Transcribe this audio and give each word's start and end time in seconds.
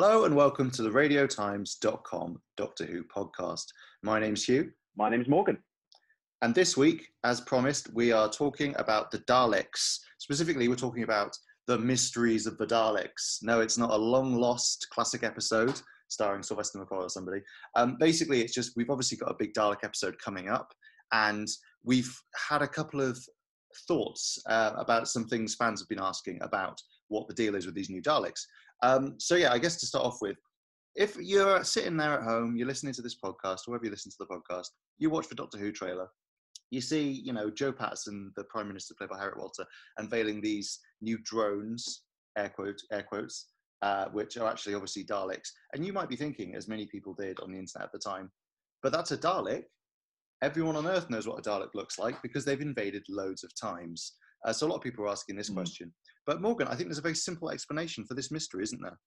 Hello 0.00 0.26
and 0.26 0.36
welcome 0.36 0.70
to 0.70 0.82
the 0.82 0.90
radiotimes.com 0.90 2.40
Doctor 2.56 2.86
Who 2.86 3.02
podcast. 3.02 3.64
My 4.04 4.20
name's 4.20 4.44
Hugh. 4.44 4.70
My 4.96 5.08
name's 5.08 5.26
Morgan. 5.26 5.58
And 6.40 6.54
this 6.54 6.76
week, 6.76 7.08
as 7.24 7.40
promised, 7.40 7.92
we 7.92 8.12
are 8.12 8.30
talking 8.30 8.76
about 8.78 9.10
the 9.10 9.18
Daleks. 9.18 9.98
Specifically, 10.18 10.68
we're 10.68 10.76
talking 10.76 11.02
about 11.02 11.36
the 11.66 11.78
mysteries 11.80 12.46
of 12.46 12.56
the 12.58 12.66
Daleks. 12.68 13.38
No, 13.42 13.58
it's 13.58 13.76
not 13.76 13.90
a 13.90 13.96
long 13.96 14.36
lost 14.36 14.86
classic 14.90 15.24
episode 15.24 15.82
starring 16.06 16.44
Sylvester 16.44 16.78
McCoy 16.78 17.02
or 17.02 17.10
somebody. 17.10 17.40
Um, 17.74 17.96
basically, 17.98 18.40
it's 18.40 18.54
just 18.54 18.76
we've 18.76 18.90
obviously 18.90 19.18
got 19.18 19.32
a 19.32 19.36
big 19.36 19.52
Dalek 19.52 19.82
episode 19.82 20.16
coming 20.20 20.48
up, 20.48 20.72
and 21.10 21.48
we've 21.82 22.16
had 22.48 22.62
a 22.62 22.68
couple 22.68 23.00
of 23.00 23.18
thoughts 23.88 24.38
uh, 24.48 24.74
about 24.76 25.08
some 25.08 25.26
things 25.26 25.56
fans 25.56 25.80
have 25.80 25.88
been 25.88 25.98
asking 26.00 26.38
about 26.40 26.80
what 27.08 27.26
the 27.26 27.34
deal 27.34 27.56
is 27.56 27.66
with 27.66 27.74
these 27.74 27.90
new 27.90 28.02
Daleks. 28.02 28.42
Um, 28.82 29.14
so 29.18 29.34
yeah, 29.34 29.52
I 29.52 29.58
guess 29.58 29.76
to 29.76 29.86
start 29.86 30.04
off 30.04 30.18
with, 30.20 30.36
if 30.94 31.16
you're 31.16 31.62
sitting 31.64 31.96
there 31.96 32.14
at 32.14 32.24
home, 32.24 32.56
you're 32.56 32.66
listening 32.66 32.94
to 32.94 33.02
this 33.02 33.18
podcast, 33.22 33.60
or 33.66 33.72
wherever 33.72 33.84
you 33.84 33.90
listen 33.90 34.10
to 34.10 34.16
the 34.18 34.26
podcast, 34.26 34.66
you 34.98 35.10
watch 35.10 35.28
the 35.28 35.34
Doctor 35.34 35.58
Who 35.58 35.70
trailer, 35.70 36.08
you 36.70 36.80
see, 36.80 37.10
you 37.10 37.32
know, 37.32 37.50
Jo 37.50 37.72
Patterson, 37.72 38.32
the 38.36 38.44
Prime 38.44 38.68
Minister 38.68 38.94
played 38.96 39.10
by 39.10 39.18
Harriet 39.18 39.38
Walter, 39.38 39.64
unveiling 39.98 40.40
these 40.40 40.78
new 41.00 41.18
drones, 41.24 42.02
air 42.36 42.50
quotes, 42.50 42.84
air 42.92 43.02
quotes, 43.02 43.46
uh, 43.82 44.06
which 44.06 44.36
are 44.36 44.50
actually 44.50 44.74
obviously 44.74 45.04
Daleks. 45.04 45.50
And 45.72 45.84
you 45.84 45.92
might 45.92 46.08
be 46.08 46.16
thinking, 46.16 46.54
as 46.54 46.68
many 46.68 46.86
people 46.86 47.14
did 47.14 47.40
on 47.40 47.52
the 47.52 47.58
internet 47.58 47.86
at 47.86 47.92
the 47.92 47.98
time, 47.98 48.30
but 48.82 48.92
that's 48.92 49.12
a 49.12 49.18
Dalek. 49.18 49.64
Everyone 50.42 50.76
on 50.76 50.86
Earth 50.86 51.10
knows 51.10 51.26
what 51.26 51.38
a 51.38 51.42
Dalek 51.48 51.74
looks 51.74 51.98
like 51.98 52.20
because 52.22 52.44
they've 52.44 52.60
invaded 52.60 53.02
loads 53.08 53.44
of 53.44 53.50
times. 53.60 54.14
Uh, 54.44 54.52
so 54.52 54.66
a 54.66 54.68
lot 54.68 54.76
of 54.76 54.82
people 54.82 55.04
are 55.04 55.08
asking 55.08 55.36
this 55.36 55.50
mm. 55.50 55.54
question. 55.54 55.92
But 56.28 56.42
Morgan, 56.42 56.68
I 56.68 56.74
think 56.74 56.90
there's 56.90 56.98
a 56.98 57.02
very 57.02 57.14
simple 57.14 57.48
explanation 57.48 58.04
for 58.04 58.12
this 58.12 58.30
mystery, 58.30 58.62
isn't 58.62 58.82
there? 58.82 58.98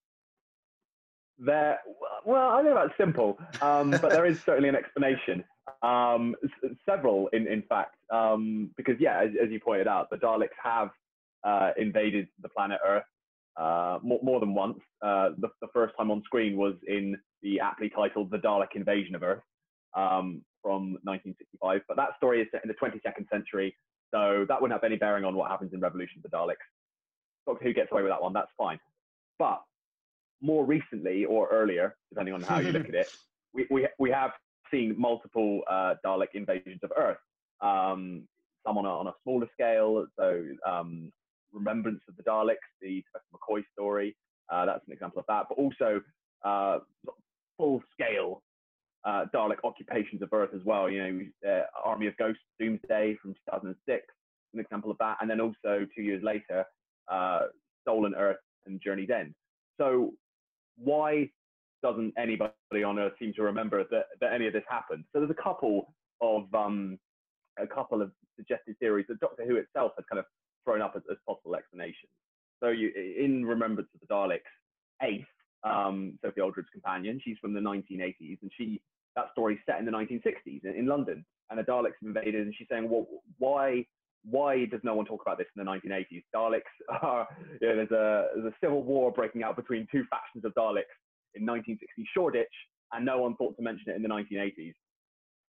There, 1.38 1.78
well, 2.26 2.50
I 2.50 2.62
know 2.62 2.72
about 2.72 2.90
simple, 2.98 3.38
um, 3.60 3.92
but 3.92 4.10
there 4.10 4.26
is 4.26 4.42
certainly 4.42 4.68
an 4.68 4.74
explanation. 4.74 5.44
Um, 5.84 6.34
several, 6.84 7.28
in, 7.28 7.46
in 7.46 7.62
fact, 7.62 7.94
um, 8.12 8.70
because 8.76 8.96
yeah, 8.98 9.20
as, 9.20 9.30
as, 9.40 9.52
you 9.52 9.60
pointed 9.60 9.86
out, 9.86 10.10
the 10.10 10.16
Daleks 10.16 10.48
have 10.60 10.90
uh, 11.44 11.70
invaded 11.78 12.26
the 12.42 12.48
planet 12.48 12.80
Earth 12.84 13.04
uh, 13.56 14.00
more, 14.02 14.18
more, 14.20 14.40
than 14.40 14.52
once. 14.52 14.80
Uh, 15.00 15.28
the, 15.38 15.48
the, 15.60 15.68
first 15.72 15.94
time 15.96 16.10
on 16.10 16.22
screen 16.24 16.56
was 16.56 16.74
in 16.88 17.16
the 17.42 17.60
aptly 17.60 17.88
titled 17.88 18.32
"The 18.32 18.38
Dalek 18.38 18.74
Invasion 18.74 19.14
of 19.14 19.22
Earth" 19.22 19.42
um, 19.96 20.42
from 20.60 20.98
1965, 21.04 21.82
but 21.86 21.96
that 21.96 22.16
story 22.16 22.42
is 22.42 22.48
set 22.50 22.64
in 22.64 22.68
the 22.68 22.74
22nd 22.74 23.28
century, 23.30 23.76
so 24.12 24.44
that 24.48 24.60
wouldn't 24.60 24.74
have 24.74 24.84
any 24.84 24.96
bearing 24.96 25.24
on 25.24 25.36
what 25.36 25.52
happens 25.52 25.72
in 25.72 25.78
Revolution 25.78 26.20
of 26.24 26.28
the 26.28 26.36
Daleks. 26.36 26.66
Doctor 27.46 27.64
Who 27.64 27.72
gets 27.72 27.90
away 27.92 28.02
with 28.02 28.12
that 28.12 28.22
one, 28.22 28.32
that's 28.32 28.50
fine. 28.56 28.78
But 29.38 29.62
more 30.40 30.64
recently 30.64 31.24
or 31.24 31.48
earlier, 31.48 31.96
depending 32.10 32.34
on 32.34 32.42
how 32.42 32.58
you 32.58 32.72
look 32.72 32.88
at 32.88 32.94
it, 32.94 33.08
we, 33.54 33.66
we, 33.70 33.88
we 33.98 34.10
have 34.10 34.32
seen 34.70 34.94
multiple 34.98 35.62
uh, 35.70 35.94
Dalek 36.04 36.34
invasions 36.34 36.80
of 36.82 36.92
Earth. 36.96 37.18
Um, 37.60 38.26
some 38.66 38.78
on 38.78 38.84
a, 38.84 38.88
on 38.88 39.06
a 39.08 39.12
smaller 39.22 39.48
scale, 39.52 40.06
so 40.18 40.44
um, 40.66 41.12
Remembrance 41.52 42.00
of 42.08 42.16
the 42.16 42.22
Daleks, 42.22 42.56
the 42.80 43.02
Professor 43.10 43.28
McCoy 43.34 43.62
story, 43.72 44.16
uh, 44.50 44.66
that's 44.66 44.86
an 44.86 44.92
example 44.92 45.20
of 45.20 45.26
that, 45.28 45.46
but 45.48 45.58
also 45.58 46.00
uh, 46.44 46.78
full 47.56 47.82
scale 47.92 48.42
uh, 49.04 49.24
Dalek 49.34 49.64
occupations 49.64 50.22
of 50.22 50.32
Earth 50.32 50.50
as 50.54 50.60
well. 50.64 50.88
You 50.90 51.02
know, 51.44 51.50
uh, 51.50 51.62
Army 51.84 52.06
of 52.06 52.16
Ghosts, 52.16 52.42
Doomsday 52.60 53.16
from 53.20 53.34
2006, 53.50 54.04
an 54.54 54.60
example 54.60 54.90
of 54.90 54.98
that, 54.98 55.18
and 55.20 55.30
then 55.30 55.40
also 55.40 55.86
two 55.94 56.02
years 56.02 56.22
later, 56.22 56.64
uh, 57.10 57.40
Stolen 57.82 58.14
Earth 58.14 58.38
and 58.66 58.80
Journey's 58.80 59.10
End. 59.10 59.34
So 59.78 60.12
why 60.76 61.30
doesn't 61.82 62.14
anybody 62.16 62.82
on 62.84 62.98
Earth 62.98 63.14
seem 63.18 63.32
to 63.34 63.42
remember 63.42 63.84
that, 63.90 64.06
that 64.20 64.32
any 64.32 64.46
of 64.46 64.52
this 64.52 64.64
happened? 64.68 65.04
So 65.12 65.20
there's 65.20 65.30
a 65.30 65.42
couple 65.42 65.94
of 66.20 66.52
um, 66.54 66.98
a 67.58 67.66
couple 67.66 68.00
of 68.00 68.12
suggested 68.36 68.78
theories 68.78 69.06
that 69.08 69.20
Doctor 69.20 69.44
Who 69.46 69.56
itself 69.56 69.92
has 69.96 70.04
kind 70.10 70.18
of 70.18 70.24
thrown 70.64 70.80
up 70.80 70.94
as, 70.96 71.02
as 71.10 71.18
possible 71.26 71.54
explanations. 71.54 72.12
So 72.62 72.68
you, 72.68 72.90
in 73.18 73.44
Remembrance 73.44 73.90
of 73.94 74.00
the 74.00 74.06
Daleks, 74.06 74.40
Ace, 75.02 75.24
um, 75.64 76.18
Sophie 76.24 76.40
Aldred's 76.40 76.70
companion, 76.70 77.20
she's 77.22 77.36
from 77.38 77.52
the 77.52 77.60
1980s, 77.60 78.38
and 78.40 78.50
she 78.56 78.80
that 79.16 79.26
story's 79.32 79.58
set 79.66 79.78
in 79.78 79.84
the 79.84 79.92
1960s 79.92 80.64
in, 80.64 80.74
in 80.74 80.86
London, 80.86 81.24
and 81.50 81.58
the 81.58 81.62
Daleks 81.62 82.00
invaded, 82.02 82.46
and 82.46 82.54
she's 82.56 82.68
saying, 82.70 82.88
well, 82.88 83.06
why 83.38 83.84
why 84.24 84.64
does 84.66 84.80
no 84.84 84.94
one 84.94 85.04
talk 85.04 85.22
about 85.22 85.38
this 85.38 85.46
in 85.56 85.64
the 85.64 85.70
1980s? 85.70 86.22
Daleks 86.34 86.60
are, 87.02 87.26
you 87.60 87.68
know, 87.68 87.76
there's 87.76 87.90
a, 87.90 88.28
there's 88.34 88.52
a 88.52 88.56
civil 88.60 88.82
war 88.82 89.10
breaking 89.10 89.42
out 89.42 89.56
between 89.56 89.86
two 89.90 90.04
factions 90.10 90.44
of 90.44 90.52
Daleks 90.54 90.94
in 91.34 91.46
1960 91.46 92.08
Shoreditch, 92.14 92.46
and 92.92 93.04
no 93.04 93.18
one 93.18 93.36
thought 93.36 93.56
to 93.56 93.62
mention 93.62 93.92
it 93.92 93.96
in 93.96 94.02
the 94.02 94.08
1980s. 94.08 94.74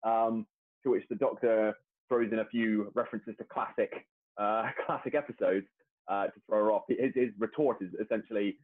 Um, 0.03 0.47
to 0.82 0.91
which 0.91 1.04
the 1.10 1.16
Doctor 1.16 1.75
throws 2.09 2.32
in 2.32 2.38
a 2.38 2.47
few 2.47 2.91
references 2.94 3.34
to 3.38 3.44
classic, 3.53 3.92
uh, 4.38 4.70
classic 4.86 5.14
episodes 5.14 5.66
uh, 6.09 6.26
to 6.26 6.32
throw 6.47 6.59
her 6.59 6.72
off. 6.72 6.82
His, 6.88 7.12
his 7.14 7.30
retort 7.38 7.78
is 7.80 7.91
essentially, 8.03 8.56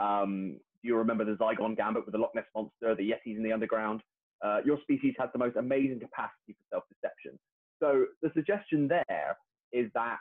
um, 0.00 0.56
do 0.82 0.88
you 0.88 0.96
remember 0.96 1.24
the 1.24 1.36
Zygon 1.36 1.76
Gambit 1.76 2.04
with 2.04 2.12
the 2.12 2.18
Loch 2.18 2.34
Ness 2.34 2.44
Monster, 2.54 2.94
the 2.94 3.10
Yetis 3.10 3.36
in 3.36 3.42
the 3.42 3.52
underground? 3.52 4.02
Uh, 4.44 4.58
your 4.64 4.78
species 4.82 5.14
has 5.18 5.30
the 5.32 5.38
most 5.38 5.56
amazing 5.56 6.00
capacity 6.00 6.54
for 6.54 6.76
self-deception. 6.76 7.38
So 7.80 8.06
the 8.22 8.30
suggestion 8.34 8.88
there 8.88 9.36
is 9.74 9.90
that 9.94 10.18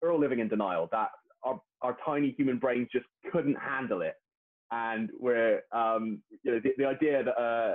we're 0.00 0.12
all 0.12 0.20
living 0.20 0.38
in 0.38 0.48
denial, 0.48 0.88
that 0.92 1.08
our, 1.42 1.60
our 1.82 1.96
tiny 2.04 2.34
human 2.36 2.58
brains 2.58 2.88
just 2.92 3.06
couldn't 3.32 3.56
handle 3.56 4.02
it. 4.02 4.14
And 4.70 5.10
we're, 5.18 5.62
um, 5.72 6.22
you 6.42 6.52
know, 6.52 6.60
the, 6.62 6.70
the 6.76 6.84
idea 6.84 7.24
that 7.24 7.40
uh, 7.40 7.74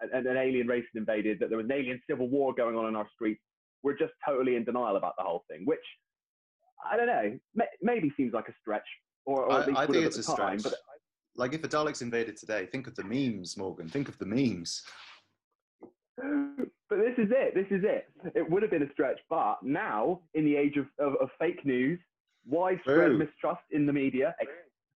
an, 0.00 0.26
an, 0.26 0.36
alien 0.36 0.66
race 0.66 0.84
had 0.92 1.00
invaded, 1.00 1.38
that 1.40 1.50
there 1.50 1.58
was 1.58 1.66
an 1.66 1.72
alien 1.72 2.00
civil 2.08 2.28
war 2.28 2.54
going 2.54 2.76
on 2.76 2.86
in 2.86 2.96
our 2.96 3.06
streets, 3.14 3.40
we're 3.82 3.96
just 3.96 4.12
totally 4.26 4.56
in 4.56 4.64
denial 4.64 4.96
about 4.96 5.14
the 5.18 5.24
whole 5.24 5.44
thing, 5.50 5.62
which 5.64 5.80
I 6.90 6.96
don't 6.96 7.06
know, 7.06 7.38
may, 7.54 7.66
maybe 7.80 8.12
seems 8.16 8.32
like 8.32 8.48
a 8.48 8.54
stretch. 8.60 8.86
Or, 9.24 9.44
or 9.44 9.52
I, 9.52 9.82
I 9.82 9.86
think 9.86 10.04
it's 10.06 10.18
a 10.18 10.36
time, 10.36 10.58
stretch. 10.58 10.72
But, 10.72 10.80
like 11.36 11.52
if 11.54 11.62
the 11.62 11.68
Daleks 11.68 12.02
invaded 12.02 12.36
today, 12.36 12.66
think 12.66 12.86
of 12.86 12.94
the 12.94 13.04
memes, 13.04 13.56
Morgan. 13.56 13.88
Think 13.88 14.08
of 14.08 14.18
the 14.18 14.26
memes. 14.26 14.82
But 16.92 17.00
this 17.00 17.24
is 17.24 17.32
it. 17.34 17.54
This 17.54 17.66
is 17.70 17.84
it. 17.86 18.10
It 18.34 18.50
would 18.50 18.60
have 18.60 18.70
been 18.70 18.82
a 18.82 18.92
stretch, 18.92 19.18
but 19.30 19.62
now, 19.62 20.20
in 20.34 20.44
the 20.44 20.56
age 20.56 20.76
of, 20.76 20.84
of, 20.98 21.14
of 21.22 21.30
fake 21.38 21.64
news, 21.64 21.98
widespread 22.46 23.12
Ooh. 23.12 23.16
mistrust 23.16 23.62
in 23.70 23.86
the 23.86 23.94
media, 23.94 24.34
ex- 24.42 24.50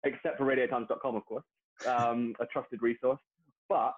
except 0.04 0.38
for 0.38 0.44
RadioTimes.com, 0.44 1.16
of 1.16 1.26
course, 1.26 1.46
um, 1.88 2.36
a 2.42 2.46
trusted 2.48 2.82
resource. 2.82 3.22
But 3.70 3.94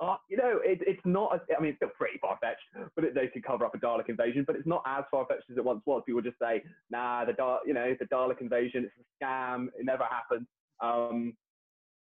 uh, 0.00 0.16
you 0.28 0.36
know, 0.36 0.60
it, 0.62 0.80
it's 0.86 1.00
not. 1.06 1.40
I 1.56 1.58
mean, 1.58 1.70
it's 1.70 1.78
still 1.78 1.88
pretty 1.96 2.18
far 2.18 2.38
fetched, 2.38 2.90
but 2.94 3.02
it, 3.02 3.14
they 3.14 3.28
could 3.28 3.44
cover 3.44 3.64
up 3.64 3.74
a 3.74 3.78
Dalek 3.78 4.10
invasion. 4.10 4.44
But 4.46 4.56
it's 4.56 4.66
not 4.66 4.82
as 4.86 5.04
far 5.10 5.24
fetched 5.24 5.50
as 5.50 5.56
it 5.56 5.64
once 5.64 5.80
was. 5.86 6.02
People 6.04 6.20
just 6.20 6.38
say, 6.38 6.62
"Nah, 6.90 7.24
the 7.24 7.32
Dalek, 7.32 7.60
you 7.66 7.72
know, 7.72 7.94
the 7.98 8.04
Dalek 8.04 8.42
invasion, 8.42 8.84
it's 8.84 8.94
a 8.98 9.24
scam. 9.24 9.68
It 9.68 9.86
never 9.86 10.04
happened." 10.04 10.46
Um, 10.82 11.34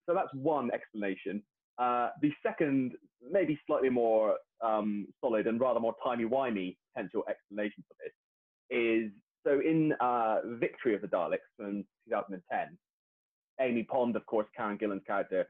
so 0.05 0.15
that's 0.15 0.33
one 0.33 0.71
explanation. 0.71 1.43
Uh, 1.77 2.09
the 2.21 2.31
second, 2.41 2.93
maybe 3.31 3.59
slightly 3.67 3.89
more 3.89 4.37
um, 4.63 5.07
solid 5.21 5.47
and 5.47 5.59
rather 5.59 5.79
more 5.79 5.95
timey-wimey 6.03 6.75
potential 6.93 7.23
explanation 7.29 7.83
for 7.87 7.95
this 8.03 8.13
is 8.69 9.11
so 9.45 9.59
in 9.59 9.93
uh, 9.99 10.37
Victory 10.59 10.95
of 10.95 11.01
the 11.01 11.07
Daleks 11.07 11.45
from 11.57 11.83
2010, 12.07 12.77
Amy 13.59 13.83
Pond, 13.83 14.15
of 14.15 14.25
course, 14.25 14.47
Karen 14.55 14.77
Gillan's 14.79 15.03
character, 15.05 15.45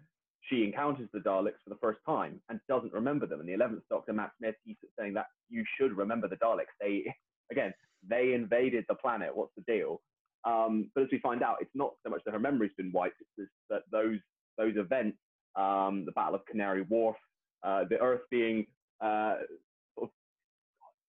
she 0.50 0.63
encounters 0.63 1.07
the 1.13 1.19
Daleks 1.19 1.62
for 1.63 1.69
the 1.69 1.78
first 1.79 2.00
time 2.06 2.41
and 2.50 2.59
doesn't 2.68 2.91
remember 2.91 3.28
them. 3.28 3.40
And 3.40 3.47
the 3.47 3.53
11th 3.53 3.81
Doctor, 3.90 4.12
Matt 4.12 4.31
Smith, 4.40 4.56
keeps 4.66 4.79
saying 5.00 5.13
that 5.13 5.28
you 5.50 5.63
should 5.78 5.95
remember 5.95 6.28
the 6.28 6.38
Daleks. 6.38 6.74
They, 6.81 7.06
again, 7.51 7.74
they 8.07 8.34
invaded 8.34 8.85
the 8.90 8.95
planet. 8.95 9.30
What's 9.34 9.53
the 9.56 9.72
deal? 9.72 10.01
Um, 10.44 10.90
but 10.95 11.03
as 11.03 11.09
we 11.12 11.19
find 11.19 11.44
out, 11.44 11.57
it's 11.62 11.72
not 11.75 11.94
so 12.03 12.09
much 12.09 12.21
that 12.25 12.33
her 12.33 12.39
memory's 12.39 12.71
been 12.75 12.92
wiped, 12.92 13.21
it's 13.38 13.50
that 13.69 13.83
those, 13.92 14.19
those 14.57 14.75
events 14.75 15.18
um, 15.56 16.04
the 16.06 16.12
Battle 16.12 16.36
of 16.36 16.45
Canary 16.45 16.83
Wharf, 16.83 17.15
uh, 17.63 17.83
the 17.89 18.00
Earth 18.00 18.21
being, 18.30 18.65
uh, 19.03 19.35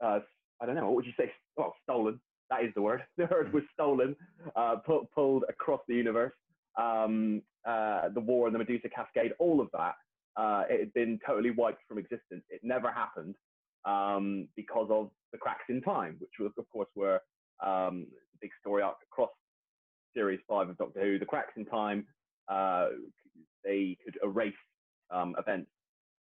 uh, 0.05 0.21
I 0.61 0.67
don't 0.67 0.75
know, 0.75 0.87
what 0.87 0.97
would 0.97 1.07
you 1.07 1.13
say? 1.19 1.33
Oh, 1.59 1.73
stolen. 1.83 2.21
That 2.51 2.65
is 2.65 2.73
the 2.75 2.83
word. 2.83 3.03
The 3.17 3.25
Earth 3.25 3.53
was 3.53 3.63
stolen, 3.73 4.17
uh, 4.57 4.77
pu- 4.85 5.09
pulled 5.15 5.45
across 5.49 5.81
the 5.89 5.95
universe. 5.95 6.33
Um, 6.81 7.43
uh, 7.67 8.09
the 8.13 8.21
war 8.21 8.47
and 8.47 8.55
the 8.55 8.59
Medusa 8.59 8.89
Cascade, 8.89 9.33
all 9.39 9.61
of 9.61 9.69
that, 9.73 9.95
uh, 10.37 10.65
it 10.69 10.81
had 10.81 10.93
been 10.93 11.19
totally 11.27 11.51
wiped 11.51 11.83
from 11.89 11.99
existence. 11.99 12.43
It 12.51 12.61
never 12.63 12.91
happened 12.91 13.37
um, 13.85 14.49
because 14.57 14.89
of 14.91 15.11
the 15.33 15.39
cracks 15.39 15.65
in 15.69 15.81
time, 15.81 16.17
which 16.19 16.33
was, 16.41 16.53
of 16.59 16.69
course, 16.71 16.89
were 16.97 17.21
um, 17.65 18.07
the 18.33 18.39
big 18.41 18.51
story 18.61 18.83
arc 18.83 18.97
across 19.11 19.31
series 20.15 20.41
five 20.49 20.69
of 20.69 20.77
Doctor 20.77 21.01
Who. 21.01 21.19
The 21.19 21.27
cracks 21.27 21.53
in 21.57 21.65
time 21.65 22.07
uh, 22.49 22.89
they 23.65 23.97
could 24.05 24.19
erase 24.23 24.55
um, 25.11 25.35
events 25.39 25.71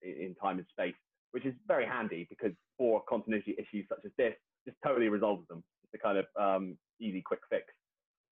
in, 0.01 0.27
in, 0.27 0.35
time 0.35 0.57
and 0.57 0.67
space, 0.69 0.95
which 1.33 1.45
is 1.45 1.53
very 1.67 1.85
handy 1.85 2.27
because 2.29 2.51
for 2.77 3.01
continuity 3.09 3.55
issues 3.57 3.85
such 3.89 4.05
as 4.05 4.11
this, 4.17 4.33
just 4.65 4.77
totally 4.85 5.09
resolves 5.09 5.47
them. 5.47 5.63
It's 5.83 5.93
a 5.93 5.97
kind 5.97 6.17
of 6.17 6.25
um, 6.39 6.77
easy, 6.99 7.21
quick 7.21 7.41
fix. 7.49 7.65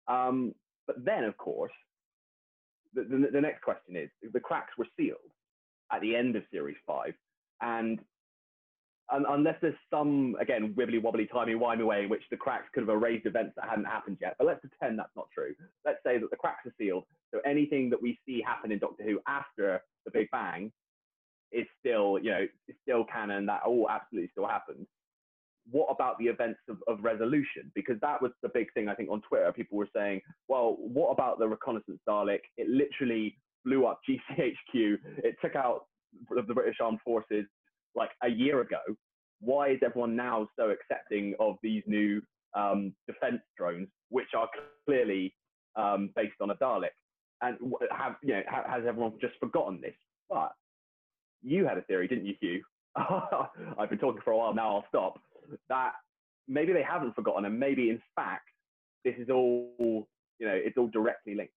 Um, 0.08 0.54
but 0.88 1.04
then, 1.04 1.24
of 1.24 1.36
course, 1.38 1.72
the, 2.94 3.04
the, 3.04 3.30
the 3.34 3.42
next 3.42 3.64
question 3.64 3.96
is 3.96 4.10
the 4.34 4.40
cracks 4.40 4.74
were 4.78 4.88
sealed 4.98 5.18
at 5.92 6.02
the 6.02 6.16
end 6.16 6.36
of 6.36 6.44
Series 6.52 6.78
5. 6.86 7.14
And 7.62 8.00
unless 9.10 9.56
there's 9.62 9.76
some, 9.90 10.36
again, 10.40 10.74
wibbly 10.78 11.02
wobbly, 11.02 11.28
timey 11.28 11.54
wimey 11.54 11.86
way 11.86 12.04
in 12.04 12.10
which 12.10 12.24
the 12.30 12.38
cracks 12.38 12.68
could 12.74 12.82
have 12.82 12.90
erased 12.90 13.26
events 13.26 13.54
that 13.56 13.68
hadn't 13.68 13.86
happened 13.86 14.18
yet. 14.22 14.36
But 14.38 14.48
let's 14.48 14.62
pretend 14.62 14.98
that's 14.98 15.16
not 15.16 15.28
true. 15.34 15.54
Let's 15.86 16.00
say 16.06 16.18
that 16.20 16.30
the 16.30 16.38
cracks 16.38 16.66
are 16.66 16.74
sealed. 16.78 17.04
So 17.34 17.42
anything 17.46 17.90
that 17.90 18.02
we 18.02 18.20
see 18.26 18.44
happen 18.46 18.72
in 18.72 18.80
Doctor 18.80 19.04
Who 19.04 19.20
after 19.28 19.82
the 20.06 20.12
Big 20.12 20.30
Bang 20.32 20.72
is 21.52 21.66
still, 21.80 22.18
you 22.22 22.32
know, 22.32 22.48
still 22.84 23.06
canon. 23.06 23.46
That 23.46 23.62
all 23.66 23.88
absolutely 23.90 24.30
still 24.32 24.48
happened. 24.48 24.86
What 25.70 25.88
about 25.90 26.18
the 26.18 26.26
events 26.26 26.60
of, 26.70 26.78
of 26.88 27.04
resolution? 27.04 27.72
Because 27.76 27.98
that 28.02 28.22
was 28.22 28.32
the 28.42 28.50
big 28.50 28.74
thing 28.74 28.88
I 28.88 28.96
think 28.96 29.10
on 29.10 29.22
Twitter. 29.22 29.52
People 29.52 29.78
were 29.78 29.90
saying, 29.96 30.22
well, 30.48 30.76
what 30.80 31.12
about 31.12 31.40
the 31.40 31.48
reconnaissance 31.48 32.00
Dalek? 32.08 32.40
It 32.58 32.68
literally 32.68 33.38
blew 33.64 33.86
up 33.86 34.00
GCHQ. 34.10 34.98
It 35.24 35.36
took 35.42 35.56
out 35.56 35.86
the 36.30 36.54
British 36.54 36.78
Armed 36.82 37.00
Forces 37.04 37.46
like 37.96 38.10
a 38.24 38.30
year 38.30 38.62
ago. 38.62 38.80
Why 39.40 39.70
is 39.70 39.80
everyone 39.84 40.16
now 40.16 40.48
so 40.58 40.70
accepting 40.70 41.36
of 41.40 41.56
these 41.64 41.84
new 41.88 42.22
um, 42.56 42.94
defense 43.08 43.42
drones, 43.58 43.88
which 44.10 44.28
are 44.38 44.48
clearly 44.86 45.34
um, 45.76 46.10
based 46.16 46.36
on 46.42 46.52
a 46.52 46.56
Dalek? 46.56 46.90
And 47.42 47.58
have 47.92 48.18
you 48.22 48.34
know 48.36 48.42
has 48.48 48.84
everyone 48.88 49.14
just 49.20 49.34
forgotten 49.40 49.82
this? 49.82 49.96
But 50.30 50.52
you 51.44 51.66
had 51.66 51.78
a 51.78 51.82
theory, 51.84 52.08
didn't 52.08 52.26
you, 52.26 52.36
Hugh? 52.40 52.64
I've 52.96 53.90
been 53.90 54.00
talking 54.00 54.22
for 54.24 54.32
a 54.32 54.38
while 54.38 54.54
now. 54.54 54.76
I'll 54.76 54.86
stop. 54.90 55.20
That 55.70 55.94
maybe 56.48 56.74
they 56.74 56.84
haven't 56.84 57.16
forgotten, 57.16 57.46
and 57.46 57.60
maybe 57.60 57.90
in 57.90 58.02
fact 58.16 58.50
this 59.04 59.16
is 59.18 59.30
all 59.30 60.08
you 60.40 60.48
know 60.48 60.54
it's 60.54 60.78
all 60.78 60.88
directly 60.88 61.36
linked. 61.36 61.54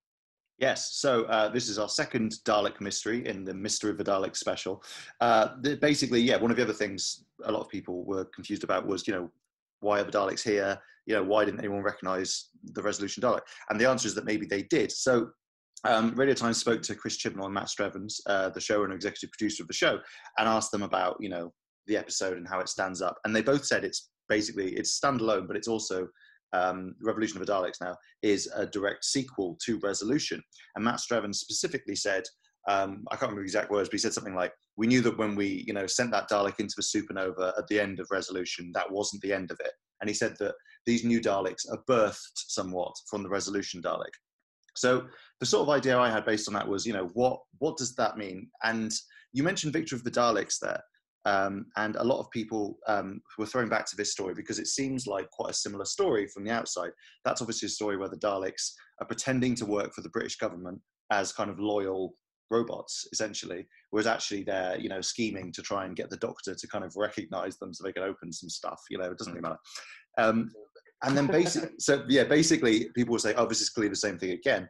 Yes, 0.59 0.93
so 0.95 1.25
uh, 1.25 1.49
this 1.49 1.69
is 1.69 1.81
our 1.81 1.89
second 1.89 2.37
Dalek 2.45 2.81
mystery 2.81 3.27
in 3.27 3.45
the 3.45 3.53
Mystery 3.53 3.91
of 3.91 3.99
the 3.99 4.05
Dalek 4.05 4.37
special. 4.37 4.85
Uh, 5.21 5.57
basically, 5.81 6.21
yeah, 6.21 6.37
one 6.37 6.53
of 6.53 6.57
the 6.57 6.63
other 6.63 6.73
things 6.73 7.25
a 7.45 7.51
lot 7.51 7.61
of 7.61 7.69
people 7.69 8.05
were 8.05 8.25
confused 8.27 8.63
about 8.63 8.87
was, 8.87 9.09
you 9.09 9.15
know, 9.15 9.31
why 9.81 9.99
are 9.99 10.05
the 10.05 10.13
Daleks 10.13 10.45
here? 10.45 10.79
You 11.07 11.17
know, 11.17 11.25
why 11.25 11.45
didn't 11.45 11.59
anyone 11.59 11.83
recognize 11.83 12.51
the 12.63 12.83
Resolution 12.83 13.21
Dalek? 13.21 13.41
And 13.69 13.81
the 13.81 13.89
answer 13.89 14.07
is 14.07 14.15
that 14.15 14.25
maybe 14.25 14.47
they 14.47 14.63
did. 14.63 14.93
So 14.93 15.31
um, 15.85 16.15
Radio 16.15 16.35
Times 16.35 16.59
spoke 16.59 16.83
to 16.83 16.95
Chris 16.95 17.17
Chibnall 17.17 17.47
and 17.47 17.55
Matt 17.55 17.67
Strevens, 17.67 18.21
uh, 18.27 18.51
the 18.51 18.61
show 18.61 18.85
and 18.85 18.93
executive 18.93 19.31
producer 19.31 19.63
of 19.63 19.69
the 19.69 19.75
show, 19.75 19.99
and 20.39 20.49
asked 20.49 20.73
them 20.73 20.83
about, 20.83 21.17
you 21.21 21.29
know, 21.29 21.53
the 21.87 21.97
episode 21.97 22.37
and 22.37 22.49
how 22.49 22.61
it 22.61 22.69
stands 22.69 23.03
up. 23.03 23.19
And 23.25 23.35
they 23.35 23.43
both 23.43 23.65
said 23.65 23.85
it's 23.85 24.11
basically 24.29 24.73
it's 24.73 24.99
standalone, 24.99 25.47
but 25.47 25.57
it's 25.57 25.69
also 25.69 26.09
um, 26.53 26.95
Revolution 27.03 27.41
of 27.41 27.47
the 27.47 27.53
Daleks 27.53 27.81
now 27.81 27.97
is 28.23 28.51
a 28.55 28.67
direct 28.67 29.05
sequel 29.05 29.59
to 29.65 29.79
Resolution. 29.83 30.43
And 30.77 30.85
Matt 30.85 31.01
Strevens 31.01 31.37
specifically 31.37 31.97
said, 31.97 32.23
um, 32.69 33.05
I 33.11 33.17
can't 33.17 33.23
remember 33.23 33.43
the 33.43 33.47
exact 33.47 33.71
words, 33.71 33.89
but 33.89 33.95
he 33.95 33.99
said 33.99 34.15
something 34.15 34.35
like, 34.35 34.53
"We 34.77 34.87
knew 34.87 35.03
that 35.03 35.19
when 35.19 35.35
we, 35.35 35.65
you 35.67 35.75
know, 35.75 35.87
sent 35.87 36.11
that 36.13 36.31
Dalek 36.31 36.61
into 36.61 36.75
the 36.77 36.83
supernova 36.83 37.53
at 37.59 37.67
the 37.67 37.79
end 37.79 38.01
of 38.01 38.09
Resolution, 38.11 38.71
that 38.73 38.91
wasn't 38.91 39.21
the 39.21 39.35
end 39.35 39.51
of 39.51 39.61
it." 39.61 39.73
And 40.01 40.09
he 40.09 40.15
said 40.15 40.35
that 40.39 40.55
these 40.87 41.05
new 41.05 41.21
Daleks 41.21 41.71
are 41.71 41.83
birthed 41.87 42.33
somewhat 42.35 42.95
from 43.11 43.23
the 43.23 43.29
Resolution 43.29 43.83
Dalek. 43.83 44.15
So 44.75 45.07
the 45.41 45.47
sort 45.47 45.63
of 45.63 45.71
idea 45.71 45.99
I 45.99 46.11
had 46.11 46.25
based 46.25 46.49
on 46.49 46.55
that 46.55 46.69
was, 46.69 46.87
you 46.87 46.93
know, 46.93 47.11
what 47.15 47.41
what 47.59 47.77
does 47.77 47.95
that 47.97 48.17
mean? 48.17 48.49
And 48.63 48.93
you 49.33 49.43
mentioned 49.43 49.73
Victory 49.73 49.97
of 49.97 50.05
the 50.05 50.11
Daleks 50.11 50.59
there. 50.61 50.83
Um, 51.27 51.67
and 51.77 51.97
a 51.97 52.05
lot 52.05 52.21
of 52.21 52.31
people 52.31 52.79
um, 52.87 53.23
were 53.39 53.47
throwing 53.47 53.71
back 53.71 53.87
to 53.87 53.97
this 53.97 54.13
story 54.13 54.35
because 54.35 54.59
it 54.59 54.67
seems 54.67 55.07
like 55.07 55.31
quite 55.31 55.53
a 55.53 55.55
similar 55.55 55.87
story 55.87 56.27
from 56.27 56.45
the 56.45 56.51
outside. 56.51 56.91
That's 57.25 57.41
obviously 57.41 57.67
a 57.67 57.71
story 57.71 57.97
where 57.97 58.11
the 58.11 58.19
Daleks 58.19 58.73
are 59.01 59.07
pretending 59.07 59.55
to 59.57 59.67
work 59.67 59.95
for 59.95 60.03
the 60.03 60.11
British 60.11 60.37
government 60.37 60.81
as 61.11 61.33
kind 61.33 61.49
of 61.49 61.59
loyal 61.59 62.15
robots, 62.51 63.09
essentially, 63.11 63.67
whereas 63.91 64.07
actually 64.07 64.43
they're, 64.43 64.79
you 64.79 64.91
know, 64.91 65.01
scheming 65.01 65.51
to 65.53 65.63
try 65.63 65.87
and 65.87 65.97
get 65.97 66.11
the 66.11 66.17
Doctor 66.19 66.55
to 66.55 66.69
kind 66.69 66.85
of 66.85 66.95
recognize 66.95 67.57
them 67.57 67.73
so 67.73 67.85
they 67.85 67.93
can 67.93 68.03
open 68.03 68.31
some 68.31 68.51
stuff. 68.51 68.83
You 68.91 68.99
know, 68.99 69.11
it 69.11 69.17
doesn't 69.17 69.33
really 69.33 69.43
matter. 69.43 69.59
Um, 70.19 70.51
and 71.05 71.17
then 71.17 71.27
basically, 71.27 71.71
so 71.79 72.05
yeah, 72.09 72.25
basically, 72.25 72.91
people 72.95 73.13
will 73.13 73.21
say, 73.21 73.35
"Oh, 73.35 73.47
this 73.47 73.61
is 73.61 73.71
clearly 73.71 73.91
the 73.91 73.97
same 73.97 74.19
thing 74.19 74.31
again." 74.31 74.69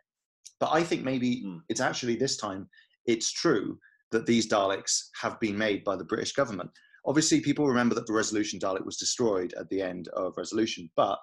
But 0.60 0.70
I 0.72 0.82
think 0.82 1.04
maybe 1.04 1.42
mm. 1.44 1.60
it's 1.68 1.80
actually 1.80 2.16
this 2.16 2.36
time 2.36 2.68
it's 3.06 3.32
true 3.32 3.78
that 4.12 4.26
these 4.26 4.48
Daleks 4.48 5.08
have 5.20 5.38
been 5.40 5.58
made 5.58 5.84
by 5.84 5.96
the 5.96 6.04
British 6.04 6.32
government. 6.32 6.70
Obviously, 7.06 7.40
people 7.40 7.66
remember 7.66 7.94
that 7.94 8.06
the 8.06 8.12
Resolution 8.12 8.58
Dalek 8.58 8.84
was 8.84 8.96
destroyed 8.96 9.52
at 9.58 9.68
the 9.68 9.82
end 9.82 10.08
of 10.08 10.34
Resolution, 10.36 10.88
but 10.96 11.18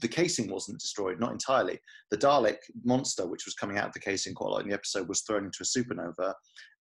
the 0.00 0.08
casing 0.08 0.50
wasn't 0.50 0.78
destroyed, 0.78 1.18
not 1.18 1.32
entirely. 1.32 1.78
The 2.10 2.18
Dalek 2.18 2.58
monster, 2.84 3.26
which 3.26 3.44
was 3.44 3.54
coming 3.54 3.78
out 3.78 3.88
of 3.88 3.92
the 3.92 4.00
casing 4.00 4.34
quite 4.34 4.48
a 4.48 4.50
lot 4.50 4.62
in 4.62 4.68
the 4.68 4.74
episode, 4.74 5.08
was 5.08 5.22
thrown 5.22 5.44
into 5.44 5.62
a 5.62 5.64
supernova, 5.64 6.34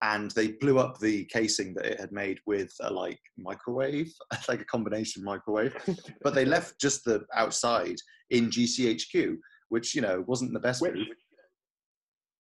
and 0.03 0.31
they 0.31 0.53
blew 0.53 0.77
up 0.77 0.99
the 0.99 1.25
casing 1.25 1.73
that 1.75 1.85
it 1.85 1.99
had 1.99 2.11
made 2.11 2.39
with 2.45 2.71
a 2.81 2.93
like 2.93 3.19
microwave, 3.37 4.11
like 4.47 4.61
a 4.61 4.65
combination 4.65 5.23
microwave. 5.23 5.75
but 6.21 6.35
they 6.35 6.45
left 6.45 6.79
just 6.79 7.03
the 7.05 7.25
outside 7.35 7.95
in 8.29 8.49
GCHQ, 8.49 9.37
which 9.69 9.95
you 9.95 10.01
know 10.01 10.23
wasn't 10.27 10.53
the 10.53 10.59
best. 10.59 10.81
Which, 10.81 10.97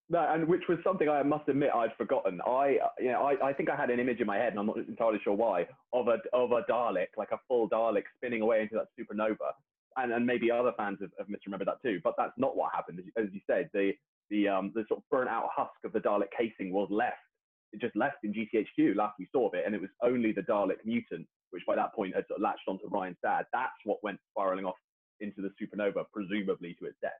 no, 0.09 0.27
and 0.29 0.45
which 0.47 0.63
was 0.67 0.77
something 0.83 1.07
I 1.07 1.23
must 1.23 1.47
admit 1.47 1.71
I'd 1.73 1.95
forgotten. 1.97 2.41
I, 2.45 2.77
you 2.99 3.13
know, 3.13 3.23
I, 3.23 3.47
I 3.47 3.53
think 3.53 3.69
I 3.69 3.77
had 3.77 3.89
an 3.89 3.99
image 3.99 4.19
in 4.19 4.27
my 4.27 4.37
head, 4.37 4.49
and 4.49 4.59
I'm 4.59 4.67
not 4.67 4.77
entirely 4.77 5.19
sure 5.23 5.33
why, 5.33 5.65
of 5.93 6.07
a 6.07 6.17
of 6.33 6.51
a 6.51 6.63
Dalek, 6.69 7.07
like 7.17 7.31
a 7.31 7.39
full 7.47 7.69
Dalek 7.69 8.03
spinning 8.17 8.41
away 8.41 8.61
into 8.61 8.75
that 8.75 8.87
supernova, 8.99 9.53
and 9.97 10.11
and 10.11 10.25
maybe 10.25 10.51
other 10.51 10.73
fans 10.77 10.99
have, 11.01 11.11
have 11.17 11.27
misremembered 11.27 11.65
that 11.65 11.81
too. 11.83 11.99
But 12.03 12.15
that's 12.17 12.37
not 12.37 12.55
what 12.55 12.73
happened, 12.73 12.99
as 12.99 13.05
you, 13.05 13.11
as 13.23 13.29
you 13.33 13.41
said. 13.47 13.69
The 13.73 13.93
the 14.29 14.47
um 14.47 14.71
the 14.73 14.85
sort 14.87 14.99
of 14.99 15.09
burnt 15.09 15.29
out 15.29 15.49
husk 15.55 15.73
of 15.83 15.93
the 15.93 15.99
Dalek 15.99 16.31
casing 16.37 16.71
was 16.71 16.87
left. 16.91 17.17
It 17.73 17.79
just 17.81 17.95
left 17.95 18.17
in 18.23 18.33
GCHQ 18.33 18.95
last 18.95 19.15
we 19.19 19.27
saw 19.31 19.47
of 19.47 19.53
it, 19.53 19.63
and 19.65 19.75
it 19.75 19.81
was 19.81 19.89
only 20.03 20.31
the 20.31 20.41
Dalek 20.41 20.83
mutant, 20.85 21.27
which 21.51 21.63
by 21.65 21.75
that 21.75 21.93
point 21.93 22.15
had 22.15 22.25
sort 22.27 22.39
of 22.39 22.43
latched 22.43 22.67
onto 22.67 22.87
Ryan's 22.89 23.17
dad. 23.23 23.45
That's 23.53 23.79
what 23.85 24.03
went 24.03 24.19
spiraling 24.31 24.65
off 24.65 24.75
into 25.19 25.41
the 25.41 25.51
supernova, 25.61 26.05
presumably 26.13 26.75
to 26.79 26.85
its 26.85 26.97
death. 27.01 27.11